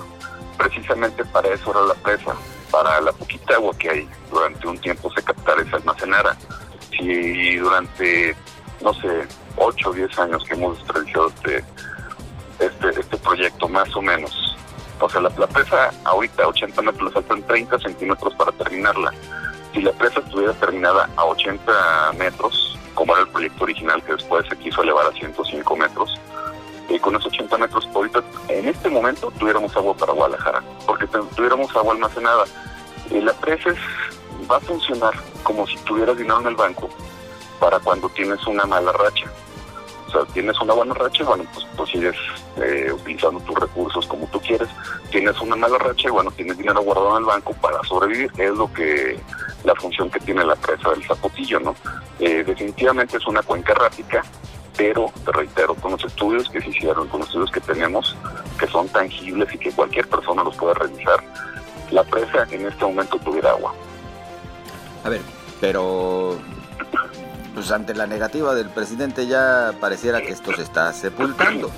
precisamente 0.56 1.24
para 1.26 1.48
eso 1.48 1.70
era 1.70 1.80
la 1.82 1.94
presa, 1.94 2.34
para 2.70 3.00
la 3.00 3.12
poquita 3.12 3.54
agua 3.54 3.76
que 3.78 3.90
hay 3.90 4.08
durante 4.30 4.66
un 4.66 4.78
tiempo 4.78 5.10
se 5.12 5.22
captara 5.22 5.62
y 5.62 5.68
se 5.68 5.76
almacenara. 5.76 6.36
Si 6.90 7.56
durante, 7.56 8.36
no 8.80 8.94
sé, 8.94 9.26
8 9.56 9.90
o 9.90 9.92
10 9.92 10.18
años 10.18 10.44
que 10.44 10.54
hemos 10.54 10.78
desperdiciado 10.78 11.28
este, 11.28 11.64
este, 12.60 13.00
este 13.00 13.16
proyecto, 13.18 13.68
más 13.68 13.94
o 13.96 14.02
menos, 14.02 14.56
o 15.00 15.08
sea, 15.08 15.20
la, 15.20 15.30
presa 15.30 15.90
ahorita 16.04 16.46
80 16.46 16.80
metros, 16.82 17.12
faltan 17.12 17.42
30 17.42 17.78
centímetros 17.80 18.34
para 18.34 18.52
terminarla. 18.52 19.12
Si 19.72 19.82
la 19.82 19.92
presa 19.92 20.20
estuviera 20.20 20.52
terminada 20.54 21.08
a 21.16 21.24
80 21.24 22.12
metros, 22.18 22.78
como 22.94 23.14
era 23.14 23.24
el 23.24 23.30
proyecto 23.30 23.64
original 23.64 24.02
que 24.04 24.12
después 24.12 24.46
se 24.48 24.56
quiso 24.58 24.82
elevar 24.82 25.06
a 25.06 25.12
105 25.12 25.76
metros, 25.76 26.20
y 26.88 26.98
con 26.98 27.14
esos 27.16 27.32
80 27.32 27.58
metros, 27.58 27.88
ahorita 27.94 28.22
en 28.48 28.68
este 28.68 28.88
momento 28.88 29.32
tuviéramos 29.38 29.74
agua 29.76 29.94
para 29.94 30.12
Guadalajara, 30.12 30.62
porque 30.86 31.06
tuviéramos 31.06 31.74
agua 31.76 31.94
almacenada. 31.94 32.44
Y 33.10 33.20
la 33.20 33.32
presa 33.34 33.70
va 34.50 34.56
a 34.56 34.60
funcionar 34.60 35.12
como 35.42 35.66
si 35.66 35.76
tuvieras 35.78 36.16
dinero 36.16 36.40
en 36.40 36.48
el 36.48 36.56
banco 36.56 36.88
para 37.60 37.78
cuando 37.78 38.08
tienes 38.10 38.44
una 38.46 38.64
mala 38.64 38.92
racha. 38.92 39.30
O 40.08 40.10
sea, 40.10 40.24
tienes 40.34 40.60
una 40.60 40.74
buena 40.74 40.92
racha, 40.92 41.24
bueno, 41.24 41.44
pues, 41.54 41.66
pues 41.76 41.90
sigues 41.90 42.16
eh, 42.56 42.92
utilizando 42.92 43.40
tus 43.40 43.58
recursos 43.58 44.06
como 44.06 44.26
tú 44.26 44.40
quieres. 44.40 44.68
Tienes 45.10 45.40
una 45.40 45.56
mala 45.56 45.78
racha, 45.78 46.10
bueno, 46.10 46.30
tienes 46.32 46.58
dinero 46.58 46.82
guardado 46.82 47.12
en 47.12 47.22
el 47.22 47.24
banco 47.24 47.54
para 47.54 47.82
sobrevivir. 47.84 48.30
Es 48.36 48.50
lo 48.50 48.70
que 48.72 49.18
la 49.64 49.74
función 49.76 50.10
que 50.10 50.20
tiene 50.20 50.44
la 50.44 50.56
presa 50.56 50.90
del 50.90 51.04
Zapotillo, 51.04 51.60
¿no? 51.60 51.74
Eh, 52.18 52.44
definitivamente 52.44 53.16
es 53.16 53.26
una 53.26 53.42
cuenca 53.42 53.72
rápica 53.72 54.22
pero 54.76 55.12
te 55.24 55.32
reitero, 55.32 55.74
con 55.74 55.92
los 55.92 56.04
estudios 56.04 56.48
que 56.48 56.60
se 56.60 56.70
hicieron, 56.70 57.08
con 57.08 57.20
los 57.20 57.28
estudios 57.28 57.50
que 57.50 57.60
tenemos, 57.60 58.16
que 58.58 58.66
son 58.66 58.88
tangibles 58.88 59.52
y 59.54 59.58
que 59.58 59.72
cualquier 59.72 60.08
persona 60.08 60.42
los 60.42 60.56
puede 60.56 60.74
revisar, 60.74 61.22
la 61.90 62.04
presa 62.04 62.46
en 62.50 62.66
este 62.66 62.84
momento 62.84 63.18
tuviera 63.18 63.50
agua. 63.50 63.74
A 65.04 65.08
ver, 65.08 65.20
pero 65.60 66.38
pues 67.54 67.70
ante 67.70 67.94
la 67.94 68.06
negativa 68.06 68.54
del 68.54 68.70
presidente 68.70 69.26
ya 69.26 69.74
pareciera 69.80 70.20
que 70.22 70.30
esto 70.30 70.54
se 70.54 70.62
está 70.62 70.92
sepultando. 70.92 71.70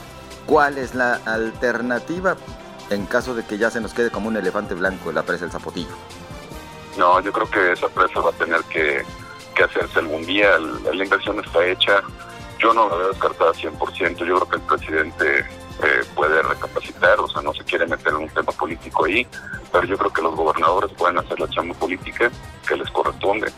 ¿Cuál 0.46 0.78
es 0.78 0.94
la 0.94 1.14
alternativa? 1.24 2.36
en 2.90 3.06
caso 3.06 3.34
de 3.34 3.44
que 3.44 3.58
ya 3.58 3.70
se 3.70 3.80
nos 3.80 3.94
quede 3.94 4.10
como 4.10 4.28
un 4.28 4.36
elefante 4.36 4.74
blanco 4.74 5.12
la 5.12 5.22
presa 5.22 5.44
del 5.44 5.52
Zapotillo? 5.52 5.94
No, 6.96 7.20
yo 7.20 7.32
creo 7.32 7.50
que 7.50 7.72
esa 7.72 7.88
presa 7.88 8.20
va 8.20 8.30
a 8.30 8.34
tener 8.34 8.60
que, 8.64 9.02
hacerse 9.62 9.98
algún 9.98 10.24
día. 10.26 10.58
La, 10.92 11.04
inversión 11.04 11.40
está 11.44 11.64
hecha. 11.66 12.02
Yo 12.58 12.72
no 12.72 12.88
la 12.88 12.96
veo 12.96 13.08
descartada 13.08 13.52
100%. 13.52 14.18
Yo 14.18 14.36
creo 14.36 14.48
que 14.48 14.56
el 14.56 14.62
presidente 14.62 15.40
eh, 15.82 16.04
puede 16.14 16.42
recapacitar, 16.42 17.18
o 17.20 17.28
sea, 17.28 17.42
no 17.42 17.52
se 17.52 17.64
quiere 17.64 17.86
meter 17.86 18.08
en 18.08 18.16
un 18.16 18.28
tema 18.28 18.52
político 18.52 19.04
ahí, 19.04 19.26
pero 19.72 19.84
yo 19.84 19.98
creo 19.98 20.12
que 20.12 20.22
los 20.22 20.34
gobernadores 20.36 20.92
pueden 20.92 21.18
hacer 21.18 21.40
la 21.40 21.48
chamba 21.50 21.74
política 21.74 22.30
que 22.66 22.76
les 22.76 22.88
corresponde 22.90 23.52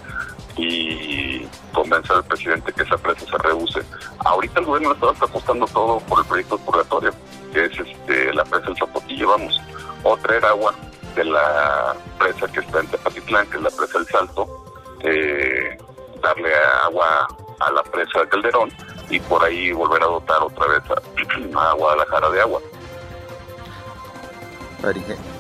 y 0.57 1.47
convencer 1.73 2.17
al 2.17 2.25
presidente 2.25 2.73
que 2.73 2.83
esa 2.83 2.97
presa 2.97 3.27
se 3.27 3.39
reduce. 3.39 3.83
Ahorita 4.25 4.61
el 4.61 4.67
gobierno 4.67 4.93
está 4.93 5.27
apostando 5.27 5.67
todo 5.67 6.01
por 6.01 6.21
el 6.21 6.25
proyecto 6.25 6.59
purgatorio, 6.59 7.13
que 7.53 7.67
es 7.67 7.73
este 7.79 8.33
la 8.33 8.45
presa 8.45 8.67
del 8.67 8.77
Zapotillo, 8.79 9.29
vamos, 9.29 9.61
o 10.03 10.17
traer 10.17 10.45
agua 10.47 10.75
de 11.15 11.25
la 11.25 11.95
presa 12.19 12.47
que 12.49 12.61
está 12.61 12.81
en 12.81 12.87
Tepatitlán, 12.89 13.47
que 13.51 13.57
es 13.59 13.63
la 13.63 13.71
presa 13.71 13.99
del 13.99 14.07
Salto, 14.09 14.65
eh, 15.01 15.77
darle 16.23 16.51
agua 16.85 17.29
a 17.61 17.71
la 17.73 17.83
presa 17.83 18.21
de 18.21 18.29
Calderón 18.29 18.71
y 19.11 19.21
por 19.21 19.43
ahí 19.45 19.73
volver 19.73 20.03
a 20.03 20.07
dotar 20.07 20.43
otra 20.43 20.67
vez 20.67 20.83
a, 20.91 21.61
a 21.71 21.73
Guadalajara 21.75 22.31
de 22.31 22.41
agua. 22.41 22.61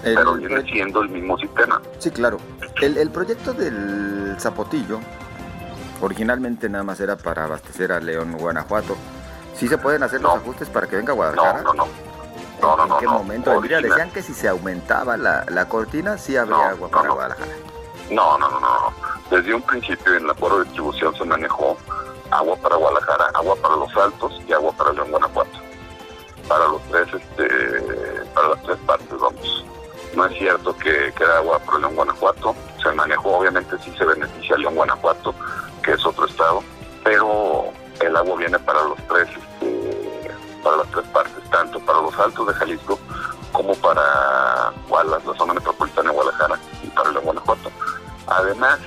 Pero 0.02 0.34
viene 0.34 0.62
siendo 0.62 1.02
el 1.02 1.08
mismo 1.08 1.38
sistema. 1.38 1.80
Sí, 1.98 2.10
claro. 2.10 2.38
El, 2.80 2.96
el 2.96 3.10
proyecto 3.10 3.52
del 3.52 4.36
Zapotillo 4.40 5.00
originalmente 6.00 6.68
nada 6.68 6.84
más 6.84 7.00
era 7.00 7.16
para 7.16 7.44
abastecer 7.44 7.92
a 7.92 8.00
León, 8.00 8.36
Guanajuato. 8.38 8.96
¿Sí 9.54 9.68
se 9.68 9.78
pueden 9.78 10.02
hacer 10.02 10.20
los 10.20 10.34
ajustes 10.34 10.68
para 10.68 10.86
que 10.86 10.96
venga 10.96 11.12
Guadalajara? 11.12 11.62
No, 11.62 11.72
no, 11.72 11.84
no. 11.84 12.94
¿En, 12.94 13.00
qué 13.00 13.06
momento 13.06 13.60
Decían 13.60 14.10
que 14.10 14.22
si 14.22 14.32
se 14.34 14.48
aumentaba 14.48 15.16
la, 15.16 15.44
la 15.48 15.68
cortina, 15.68 16.18
sí 16.18 16.36
habría 16.36 16.70
agua 16.70 16.88
para 16.88 17.10
Guadalajara. 17.10 17.52
No, 18.10 18.38
no, 18.38 18.48
no, 18.48 18.60
no. 18.60 18.92
Desde 19.30 19.54
un 19.54 19.62
principio 19.62 20.14
en 20.14 20.24
el 20.24 20.30
acuerdo 20.30 20.58
de 20.58 20.64
distribución 20.64 21.14
se 21.16 21.24
manejó 21.24 21.76
agua 22.30 22.56
para 22.56 22.76
Guadalajara, 22.76 23.30
agua 23.34 23.56
para 23.56 23.76
los 23.76 23.96
Altos 23.96 24.40
y 24.46 24.52
agua 24.52 24.72
para 24.72 24.92
León, 24.92 25.10
Guanajuato. 25.10 25.58
Para 26.48 26.68
los 26.68 26.82
tres, 26.82 27.08
este, 27.12 28.24
para 28.34 28.48
las 28.50 28.62
tres 28.62 28.78
partes, 28.86 29.20
vamos. 29.20 29.64
No 30.14 30.26
es 30.26 30.38
cierto 30.38 30.76
que 30.76 31.12
queda 31.16 31.38
agua 31.38 31.58
para 31.58 31.78
León, 31.78 31.96
Guanajuato. 31.96 32.54
Se 32.82 32.92
manejó, 32.92 33.38
obviamente 33.38 33.76
sí 33.84 33.92
se 33.98 34.04
beneficia 34.04 34.56
León, 34.56 34.76
Guanajuato, 34.76 35.34
que 35.82 35.92
es 35.92 36.06
otro 36.06 36.26
estado, 36.26 36.62
pero 37.02 37.72
el 38.00 38.16
agua 38.16 38.36
viene 38.36 38.58
para 38.60 38.82
los 38.84 38.98
tres, 39.08 39.28
este, 39.28 40.30
para 40.62 40.76
las 40.78 40.90
tres 40.92 41.06
partes, 41.08 41.50
tanto 41.50 41.80
para 41.80 42.00
los 42.00 42.16
Altos 42.18 42.46
de 42.46 42.54
Jalisco 42.54 42.98
como 43.52 43.74
para 43.76 44.02
la 45.04 45.20
zona 45.36 45.54
metropolitana 45.54 46.10
de 46.10 46.16
Guadalajara 46.16 46.58
y 46.82 46.86
para 46.88 47.10
León, 47.10 47.24
Guanajuato. 47.24 47.70
Además, 48.26 48.78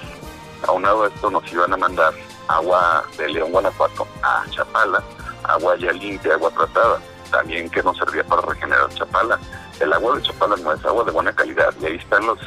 aunado 0.68 1.04
a 1.04 1.08
esto, 1.08 1.32
nos 1.32 1.52
iban 1.52 1.74
a 1.74 1.78
mandar 1.78 2.14
agua 2.48 3.04
de 3.18 3.30
León, 3.30 3.52
Guanajuato 3.52 4.08
a 4.22 4.44
Chapala, 4.50 5.04
agua 5.44 5.76
ya 5.78 5.92
limpia, 5.92 6.34
agua 6.34 6.52
tratada, 6.52 7.00
también 7.32 7.70
que 7.70 7.84
nos 7.84 7.98
servía 7.98 8.24
para 8.24 8.42
regenerar 8.42 8.90
Chapala. 8.94 9.40
El 9.80 9.94
agua 9.94 10.18
de 10.18 10.24
Chapala 10.24 10.56
no 10.58 10.74
es 10.74 10.84
agua 10.86 11.04
de 11.06 11.12
buena 11.12 11.34
calidad 11.34 11.74
y 11.82 11.86
ahí 11.86 11.96
están 11.96 12.26
los 12.26 12.40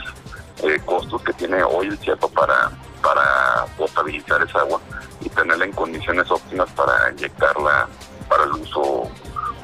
eh, 0.63 0.81
costos 0.85 1.21
que 1.23 1.33
tiene 1.33 1.63
hoy 1.65 1.89
el 1.89 1.99
Chiapas 1.99 2.31
para, 2.31 2.71
para 3.03 3.67
potabilizar 3.77 4.43
esa 4.43 4.61
agua 4.61 4.81
y 5.21 5.29
tenerla 5.29 5.65
en 5.65 5.73
condiciones 5.73 6.31
óptimas 6.31 6.71
para 6.73 7.11
inyectarla 7.11 7.89
para 8.29 8.45
el 8.45 8.53
uso 8.53 9.11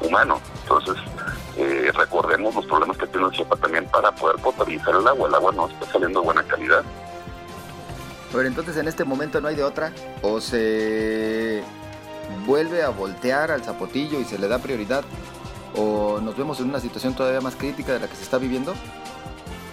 humano. 0.01 0.41
Entonces, 0.63 0.95
eh, 1.57 1.91
recordemos 1.95 2.53
los 2.53 2.65
problemas 2.65 2.97
que 2.97 3.07
tiene 3.07 3.27
el 3.27 3.31
Chiapas 3.31 3.59
también 3.61 3.85
para 3.85 4.11
poder 4.11 4.41
potabilizar 4.41 4.95
el 4.95 5.07
agua. 5.07 5.29
El 5.29 5.35
agua 5.35 5.51
no 5.53 5.67
está 5.67 5.85
saliendo 5.85 6.19
de 6.19 6.25
buena 6.25 6.43
calidad. 6.43 6.83
Pero 8.31 8.47
entonces 8.47 8.77
en 8.77 8.87
este 8.87 9.03
momento 9.05 9.41
no 9.41 9.47
hay 9.47 9.55
de 9.55 9.63
otra. 9.63 9.91
O 10.21 10.39
se 10.39 11.63
vuelve 12.45 12.83
a 12.83 12.89
voltear 12.89 13.51
al 13.51 13.63
zapotillo 13.63 14.19
y 14.19 14.25
se 14.25 14.37
le 14.37 14.47
da 14.47 14.59
prioridad. 14.59 15.03
O 15.75 16.19
nos 16.21 16.37
vemos 16.37 16.59
en 16.59 16.69
una 16.69 16.79
situación 16.79 17.15
todavía 17.15 17.41
más 17.41 17.55
crítica 17.55 17.93
de 17.93 17.99
la 17.99 18.07
que 18.07 18.15
se 18.15 18.23
está 18.23 18.37
viviendo. 18.37 18.73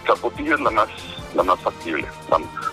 Zapotillo 0.07 0.55
es 0.55 0.61
la 0.61 0.71
más, 0.71 0.89
la 1.35 1.43
más 1.43 1.61
factible. 1.61 2.07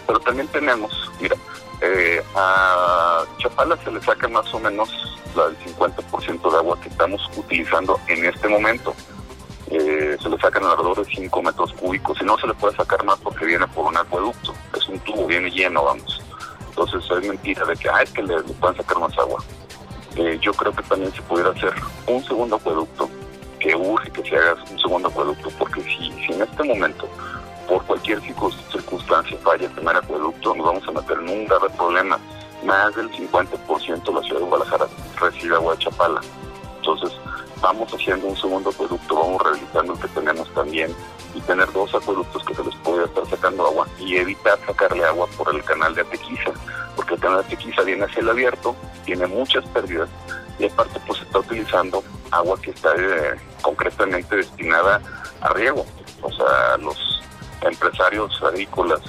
Pero 0.07 0.19
también 0.19 0.47
tenemos, 0.49 1.11
mira, 1.19 1.35
eh, 1.81 2.23
a 2.35 3.23
Chapala 3.39 3.77
se 3.83 3.91
le 3.91 4.01
saca 4.01 4.27
más 4.27 4.53
o 4.53 4.59
menos 4.59 4.89
la 5.35 5.47
del 5.47 5.57
50% 5.57 6.51
de 6.51 6.57
agua 6.57 6.79
que 6.79 6.89
estamos 6.89 7.29
utilizando 7.35 7.99
en 8.07 8.25
este 8.25 8.47
momento. 8.47 8.93
Eh, 9.67 10.17
se 10.21 10.29
le 10.29 10.37
sacan 10.37 10.63
alrededor 10.63 11.05
de 11.05 11.15
5 11.15 11.41
metros 11.41 11.73
cúbicos 11.73 12.21
y 12.21 12.25
no 12.25 12.37
se 12.37 12.47
le 12.47 12.53
puede 12.53 12.75
sacar 12.75 13.03
más 13.03 13.19
porque 13.19 13.45
viene 13.45 13.67
por 13.67 13.85
un 13.85 13.97
acueducto, 13.97 14.53
un 14.93 14.99
tubo, 15.01 15.27
viene 15.27 15.49
lleno, 15.49 15.83
vamos. 15.83 16.21
Entonces 16.69 17.03
es 17.09 17.27
mentira 17.27 17.65
de 17.65 17.75
que, 17.75 17.89
ah, 17.89 18.01
es 18.01 18.11
que 18.11 18.23
le, 18.23 18.41
pueden 18.41 18.77
sacar 18.77 18.99
más 18.99 19.17
agua. 19.17 19.43
Eh, 20.15 20.37
yo 20.41 20.53
creo 20.53 20.73
que 20.73 20.83
también 20.83 21.11
se 21.13 21.21
pudiera 21.23 21.49
hacer 21.49 21.73
un 22.07 22.23
segundo 22.23 22.55
acueducto, 22.55 23.09
que 23.59 23.75
urge 23.75 24.11
que 24.11 24.23
se 24.23 24.35
haga 24.35 24.55
un 24.71 24.79
segundo 24.79 25.07
acueducto, 25.07 25.49
porque 25.57 25.81
si, 25.83 26.11
si 26.25 26.33
en 26.33 26.41
este 26.41 26.63
momento, 26.63 27.07
por 27.67 27.83
cualquier 27.85 28.21
circunstancia 28.21 29.37
falla 29.43 29.65
el 29.65 29.71
primer 29.71 29.97
acueducto, 29.97 30.55
nos 30.55 30.65
vamos 30.65 30.87
a 30.87 30.91
meter 30.91 31.17
en 31.19 31.29
un 31.29 31.45
grave 31.45 31.69
problema. 31.71 32.19
Más 32.65 32.95
del 32.95 33.11
50% 33.11 34.03
de 34.05 34.13
la 34.13 34.21
ciudad 34.21 34.39
de 34.39 34.45
Guadalajara 34.45 34.87
recibe 35.19 35.55
agua 35.55 35.75
de 35.75 35.83
Chapala. 35.83 36.21
Entonces, 36.83 37.17
vamos 37.61 37.93
haciendo 37.93 38.27
un 38.27 38.35
segundo 38.35 38.69
acueducto, 38.69 39.15
vamos 39.15 39.41
rehabilitando 39.41 39.93
el 39.93 39.99
que 39.99 40.07
tenemos 40.09 40.53
también 40.53 40.93
y 41.33 41.39
tener 41.39 41.71
dos 41.71 41.95
acueductos 41.95 42.43
que 42.43 42.53
se 42.53 42.61
les 42.61 42.75
puede 42.75 43.05
estar 43.05 43.25
sacando 43.29 43.65
agua 43.65 43.87
y 43.97 44.17
evitar 44.17 44.59
sacarle 44.65 45.05
agua 45.05 45.27
por 45.37 45.55
el 45.55 45.63
canal 45.63 45.95
de 45.95 46.01
Atequiza, 46.01 46.51
porque 46.97 47.13
el 47.13 47.21
canal 47.21 47.37
de 47.39 47.45
Atequiza 47.45 47.83
viene 47.83 48.03
hacia 48.03 48.19
el 48.19 48.29
abierto, 48.29 48.75
tiene 49.05 49.27
muchas 49.27 49.65
pérdidas 49.67 50.09
y 50.59 50.65
aparte 50.65 50.99
pues 51.07 51.21
está 51.21 51.39
utilizando 51.39 52.03
agua 52.31 52.59
que 52.61 52.71
está 52.71 52.93
eh, 52.97 53.39
concretamente 53.61 54.35
destinada 54.35 55.01
a 55.39 55.53
riego, 55.53 55.85
o 56.21 56.31
sea, 56.33 56.75
los 56.79 56.97
empresarios 57.61 58.43
agrícolas 58.43 58.99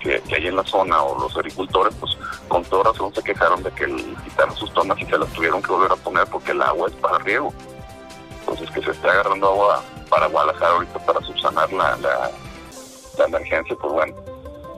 que, 0.00 0.22
hay 0.34 0.46
en 0.46 0.56
la 0.56 0.64
zona 0.64 1.02
o 1.02 1.20
los 1.20 1.36
agricultores, 1.36 1.94
pues 2.00 2.16
con 2.48 2.64
toda 2.64 2.90
razón 2.90 3.14
se 3.14 3.22
quejaron 3.22 3.62
de 3.62 3.70
que 3.72 3.86
quitaron 4.24 4.56
sus 4.56 4.72
tomas 4.72 4.98
y 5.00 5.06
se 5.06 5.18
las 5.18 5.28
tuvieron 5.32 5.62
que 5.62 5.70
volver 5.70 5.92
a 5.92 5.96
poner 5.96 6.26
porque 6.26 6.52
el 6.52 6.62
agua 6.62 6.88
es 6.88 6.94
para 6.96 7.18
riego. 7.18 7.52
Entonces 8.40 8.70
que 8.70 8.82
se 8.82 8.90
esté 8.90 9.08
agarrando 9.08 9.48
agua 9.48 9.82
para 10.08 10.26
Guadalajara 10.26 10.72
ahorita 10.72 10.98
para 11.06 11.20
subsanar 11.20 11.72
la, 11.72 11.96
la, 11.98 12.30
emergencia, 13.26 13.76
pues 13.80 13.92
bueno, 13.92 14.14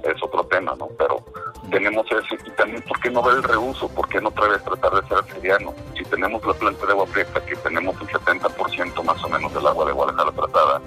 es 0.02 0.22
otro 0.22 0.44
tema, 0.44 0.74
¿no? 0.76 0.88
Pero 0.98 1.24
tenemos 1.70 2.04
eso 2.06 2.34
y 2.44 2.50
también, 2.50 2.82
¿por 2.82 3.00
qué 3.00 3.08
no 3.08 3.22
ver 3.22 3.36
el 3.36 3.42
reuso? 3.44 3.88
¿Por 3.88 4.08
qué 4.08 4.20
no 4.20 4.28
otra 4.30 4.48
vez 4.48 4.62
tratar 4.64 5.00
de 5.00 5.08
ser 5.08 5.18
arteriano? 5.18 5.72
Si 5.96 6.04
tenemos 6.04 6.44
la 6.44 6.52
planta 6.54 6.84
de 6.84 6.92
agua 6.92 7.06
prieta, 7.06 7.44
que 7.46 7.54
tenemos 7.56 7.94
el 8.00 8.08
70% 8.08 9.04
más 9.04 9.24
o 9.24 9.28
menos 9.28 9.54
del 9.54 9.66
agua 9.66 9.86
de 9.86 9.92
Guadalajara 9.92 10.32
tratada 10.32 10.80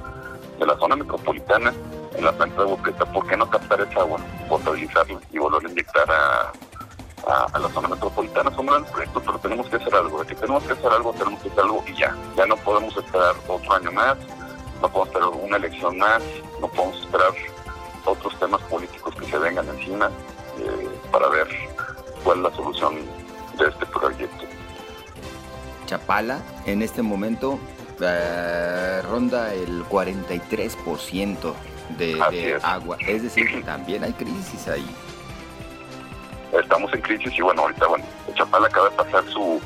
de 0.59 0.65
la 0.65 0.77
zona 0.77 0.97
metropolitana, 0.97 1.73
en 2.17 2.25
la 2.25 2.31
planta 2.31 2.63
de 2.63 2.75
prieta, 2.77 3.05
¿por 3.05 3.27
qué 3.27 3.37
no 3.37 3.49
captar 3.49 3.81
esa 3.81 4.01
agua, 4.01 4.19
potabilizarla 4.49 5.19
y 5.31 5.37
volver 5.37 5.65
a 5.65 5.69
inyectar 5.69 6.11
a, 6.11 6.51
a, 7.27 7.59
la 7.59 7.69
zona 7.69 7.87
metropolitana. 7.87 8.53
Son 8.55 8.65
grandes 8.65 8.91
proyectos, 8.91 9.23
pero 9.25 9.39
tenemos 9.39 9.67
que 9.67 9.75
hacer 9.77 9.95
algo. 9.95 10.19
De 10.19 10.27
que 10.27 10.35
tenemos 10.35 10.63
que 10.63 10.73
hacer 10.73 10.91
algo, 10.91 11.13
tenemos 11.13 11.41
que 11.41 11.49
hacer 11.49 11.63
algo 11.63 11.83
y 11.87 11.93
ya. 11.95 12.15
Ya 12.37 12.45
no 12.45 12.57
podemos 12.57 12.95
esperar 12.95 13.35
otro 13.47 13.73
año 13.73 13.91
más, 13.91 14.17
no 14.81 14.89
podemos 14.89 15.07
esperar 15.07 15.29
una 15.29 15.57
elección 15.57 15.97
más, 15.97 16.21
no 16.61 16.67
podemos 16.67 16.99
esperar 16.99 17.31
otros 18.05 18.39
temas 18.39 18.61
políticos 18.63 19.15
que 19.15 19.25
se 19.25 19.37
vengan 19.37 19.67
encima 19.69 20.09
eh, 20.59 20.89
para 21.11 21.27
ver 21.29 21.47
cuál 22.23 22.37
es 22.37 22.43
la 22.43 22.55
solución 22.55 22.95
de 23.57 23.67
este 23.67 23.85
proyecto. 23.87 24.45
Chapala 25.87 26.39
en 26.65 26.81
este 26.81 27.01
momento 27.01 27.59
eh, 27.99 29.01
ronda 29.09 29.53
el 29.53 29.83
43% 29.85 31.53
de, 31.89 32.15
de 32.31 32.59
agua, 32.63 32.97
es 32.99 33.23
decir, 33.23 33.49
que 33.49 33.61
también 33.61 34.03
hay 34.03 34.13
crisis 34.13 34.67
ahí 34.67 34.85
estamos 36.59 36.93
en 36.93 37.01
crisis 37.01 37.33
y 37.37 37.41
bueno, 37.41 37.63
ahorita, 37.63 37.87
bueno, 37.87 38.05
Chapala 38.33 38.67
acaba 38.67 38.89
de 38.89 38.95
pasar 38.95 39.23
su, 39.25 39.61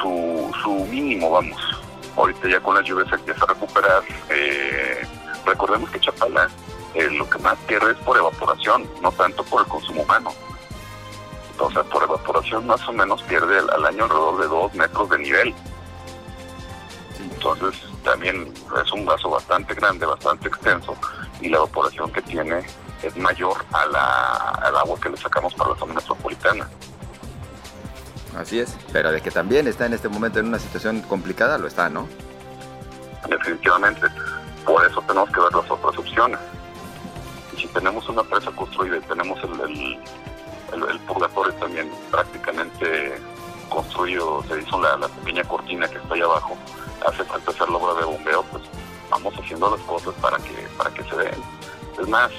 su, 0.00 0.52
su 0.62 0.70
mínimo, 0.86 1.30
vamos. 1.30 1.60
Ahorita 2.16 2.48
ya 2.48 2.60
con 2.60 2.74
las 2.74 2.84
lluvias 2.84 3.08
se 3.08 3.16
empieza 3.16 3.44
a 3.44 3.48
recuperar. 3.48 4.02
Eh, 4.30 5.06
recordemos 5.44 5.90
que 5.90 6.00
Chapala 6.00 6.48
eh, 6.94 7.10
lo 7.10 7.28
que 7.28 7.38
más 7.38 7.56
pierde 7.66 7.92
es 7.92 7.98
por 7.98 8.16
evaporación, 8.16 8.88
no 9.02 9.12
tanto 9.12 9.44
por 9.44 9.62
el 9.62 9.68
consumo 9.68 10.02
humano. 10.02 10.32
Entonces, 11.52 11.84
por 11.84 12.02
evaporación 12.02 12.66
más 12.66 12.86
o 12.88 12.92
menos 12.92 13.22
pierde 13.22 13.58
al, 13.58 13.86
año 13.86 14.04
alrededor 14.04 14.40
de 14.40 14.46
dos 14.46 14.74
metros 14.74 15.10
de 15.10 15.18
nivel. 15.18 15.54
Entonces, 17.18 17.82
también 18.02 18.52
es 18.82 18.92
un 18.92 19.04
vaso 19.04 19.30
bastante 19.30 19.74
grande, 19.74 20.06
bastante 20.06 20.48
extenso, 20.48 20.96
y 21.40 21.48
la 21.48 21.58
evaporación 21.58 22.10
que 22.12 22.22
tiene 22.22 22.64
es 23.02 23.16
mayor 23.16 23.56
a 23.72 23.86
la, 23.86 24.36
al 24.62 24.76
agua 24.76 24.98
que 25.00 25.10
le 25.10 25.16
sacamos 25.16 25.54
para 25.54 25.70
la 25.70 25.76
zona 25.76 25.94
metropolitana. 25.94 26.68
Así 28.36 28.60
es, 28.60 28.76
pero 28.92 29.10
de 29.12 29.20
que 29.20 29.30
también 29.30 29.66
está 29.66 29.86
en 29.86 29.94
este 29.94 30.08
momento 30.08 30.38
en 30.38 30.46
una 30.46 30.58
situación 30.58 31.00
complicada, 31.02 31.56
lo 31.56 31.66
está, 31.66 31.88
¿no? 31.88 32.06
Definitivamente. 33.28 34.06
Por 34.64 34.84
eso 34.84 35.00
tenemos 35.02 35.30
que 35.30 35.40
ver 35.40 35.54
las 35.54 35.70
otras 35.70 35.96
opciones. 35.96 36.38
Y 37.56 37.60
si 37.62 37.68
tenemos 37.68 38.06
una 38.08 38.22
presa 38.22 38.50
construida 38.50 38.98
y 38.98 39.00
tenemos 39.00 39.38
el, 39.42 39.98
el, 40.90 41.00
purgatorio 41.00 41.54
también 41.54 41.90
prácticamente 42.10 43.18
construido, 43.70 44.44
se 44.48 44.60
hizo 44.60 44.80
la, 44.80 44.96
la 44.98 45.08
pequeña 45.08 45.42
cortina 45.44 45.88
que 45.88 45.96
está 45.96 46.14
ahí 46.14 46.20
abajo, 46.20 46.56
hace 47.06 47.24
falta 47.24 47.50
hacer 47.50 47.68
la 47.70 47.76
obra 47.76 48.00
de 48.00 48.06
bombeo, 48.06 48.42
pues 48.44 48.64
vamos 49.10 49.34
haciendo 49.34 49.70
las 49.70 49.80
cosas 49.86 50.14
para 50.20 50.38
que, 50.38 50.68
para 50.76 50.90
que 50.90 51.02
se 51.04 51.16
den. 51.16 51.42
Es 52.00 52.08
más, 52.08 52.30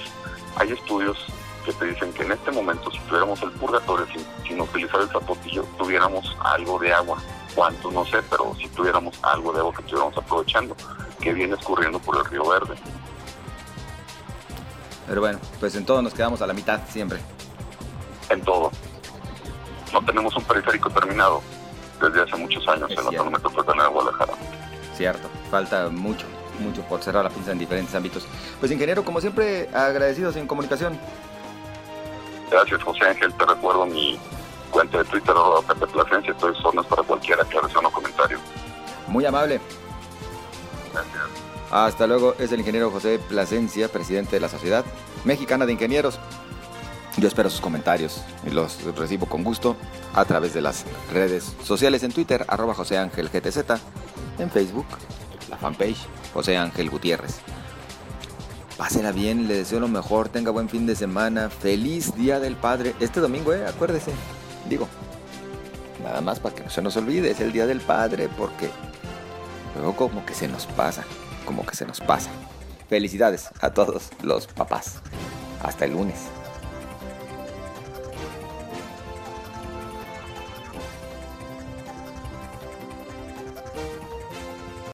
hay 0.56 0.72
estudios 0.72 1.18
que 1.66 1.74
te 1.74 1.86
dicen 1.86 2.14
que 2.14 2.24
en 2.24 2.32
este 2.32 2.52
momento, 2.52 2.90
si 2.92 3.00
tuviéramos 3.00 3.42
el 3.42 3.52
purgatorio 3.52 4.08
sin, 4.46 4.62
utilizar 4.62 5.02
el 5.02 5.10
zapotillo, 5.10 5.64
tuviéramos 5.78 6.36
algo 6.40 6.80
de 6.80 6.94
agua. 6.94 7.18
Cuánto 7.56 7.92
no 7.92 8.06
sé, 8.06 8.22
pero 8.30 8.56
si 8.56 8.68
tuviéramos 8.70 9.20
algo 9.24 9.52
de 9.52 9.60
agua 9.60 9.74
que 9.74 9.82
estuviéramos 9.82 10.18
aprovechando, 10.18 10.76
que 11.20 11.34
viene 11.34 11.56
escurriendo 11.56 12.00
por 12.00 12.18
el 12.18 12.26
río 12.26 12.48
Verde. 12.48 12.76
Pero 15.08 15.22
bueno, 15.22 15.40
pues 15.60 15.76
en 15.76 15.86
todo 15.86 16.02
nos 16.02 16.14
quedamos 16.14 16.42
a 16.42 16.48
la 16.48 16.54
mitad 16.54 16.80
siempre. 16.88 17.20
En 18.30 18.42
todo. 18.42 18.72
No 19.92 20.04
tenemos 20.06 20.36
un 20.36 20.44
periférico 20.44 20.90
terminado 20.90 21.42
desde 22.02 22.22
hace 22.22 22.36
muchos 22.36 22.68
años 22.68 22.90
en 22.92 22.98
la 22.98 23.12
zona 23.12 23.32
metropolitana 23.32 23.84
de 23.84 23.90
Guadalajara. 23.90 24.34
Cierto, 24.96 25.30
falta 25.50 25.90
mucho 25.90 26.26
mucho 26.60 26.82
por 26.84 27.02
cerrar 27.02 27.24
la 27.24 27.30
pinza 27.30 27.52
en 27.52 27.60
diferentes 27.60 27.94
ámbitos. 27.96 28.26
Pues 28.60 28.72
ingeniero, 28.72 29.04
como 29.04 29.22
siempre, 29.22 29.70
agradecidos 29.74 30.36
en 30.36 30.48
comunicación. 30.48 31.00
Gracias, 32.52 32.82
José 32.84 33.06
Ángel. 33.06 33.34
Te 33.34 33.46
recuerdo 33.46 33.86
mi 33.86 34.20
cuenta 34.72 35.00
de 35.00 35.06
Twitter, 35.06 35.36
Pepe 35.68 35.88
Plasencia. 35.88 36.32
Estoy 36.32 36.56
zonas 36.62 36.86
para 36.86 37.04
cualquier 37.04 37.40
aclaración 37.40 37.86
o 37.86 37.92
comentario. 37.92 38.40
Muy 39.08 39.26
amable. 39.26 39.60
Gracias. 40.94 41.24
Hasta 41.72 42.08
luego. 42.08 42.36
Es 42.40 42.52
el 42.52 42.60
ingeniero 42.60 42.92
José 42.92 43.20
Plasencia, 43.20 43.90
presidente 43.90 44.38
de 44.38 44.40
la 44.40 44.50
Sociedad 44.50 44.86
Mexicana 45.26 45.66
de 45.66 45.74
Ingenieros. 45.74 46.20
Yo 47.18 47.28
espero 47.28 47.50
sus 47.50 47.62
comentarios 47.62 48.22
y 48.46 48.52
los 48.52 48.84
recibo 48.96 49.26
con 49.26 49.44
gusto 49.44 49.76
a 50.14 50.24
través 50.26 50.54
de 50.54 50.62
las 50.62 50.86
redes 51.12 51.56
sociales 51.64 52.04
en 52.04 52.12
Twitter, 52.12 52.46
arroba 52.48 52.76
José 52.76 53.00
Ángel 53.00 53.30
GTZ, 53.30 53.58
en 54.38 54.52
Facebook, 54.52 54.86
la 55.50 55.58
fanpage 55.58 55.98
José 56.34 56.58
Ángel 56.58 56.90
Gutiérrez. 56.90 57.40
Pásela 58.78 59.12
bien, 59.12 59.48
le 59.48 59.56
deseo 59.56 59.80
lo 59.80 59.88
mejor, 59.88 60.30
tenga 60.30 60.52
buen 60.52 60.70
fin 60.70 60.86
de 60.86 60.96
semana, 60.96 61.50
feliz 61.50 62.16
Día 62.16 62.40
del 62.40 62.56
Padre. 62.56 62.94
Este 63.00 63.20
domingo, 63.20 63.54
eh, 63.54 63.66
acuérdese, 63.66 64.12
digo, 64.70 64.88
nada 66.04 66.22
más 66.22 66.40
para 66.40 66.54
que 66.54 66.64
no 66.64 66.70
se 66.70 66.82
nos 66.82 66.96
olvide, 66.96 67.32
es 67.32 67.40
el 67.40 67.52
Día 67.52 67.66
del 67.66 67.82
Padre, 67.82 68.30
porque 68.38 68.70
luego 69.76 69.96
como 69.96 70.26
que 70.26 70.36
se 70.36 70.48
nos 70.48 70.68
pasa, 70.68 71.04
como 71.46 71.66
que 71.66 71.76
se 71.76 71.86
nos 71.86 72.00
pasa. 72.02 72.30
Felicidades 72.88 73.50
a 73.62 73.72
todos 73.72 74.12
los 74.22 74.48
papás. 74.48 75.02
Hasta 75.64 75.86
el 75.86 75.94
lunes. 75.94 76.37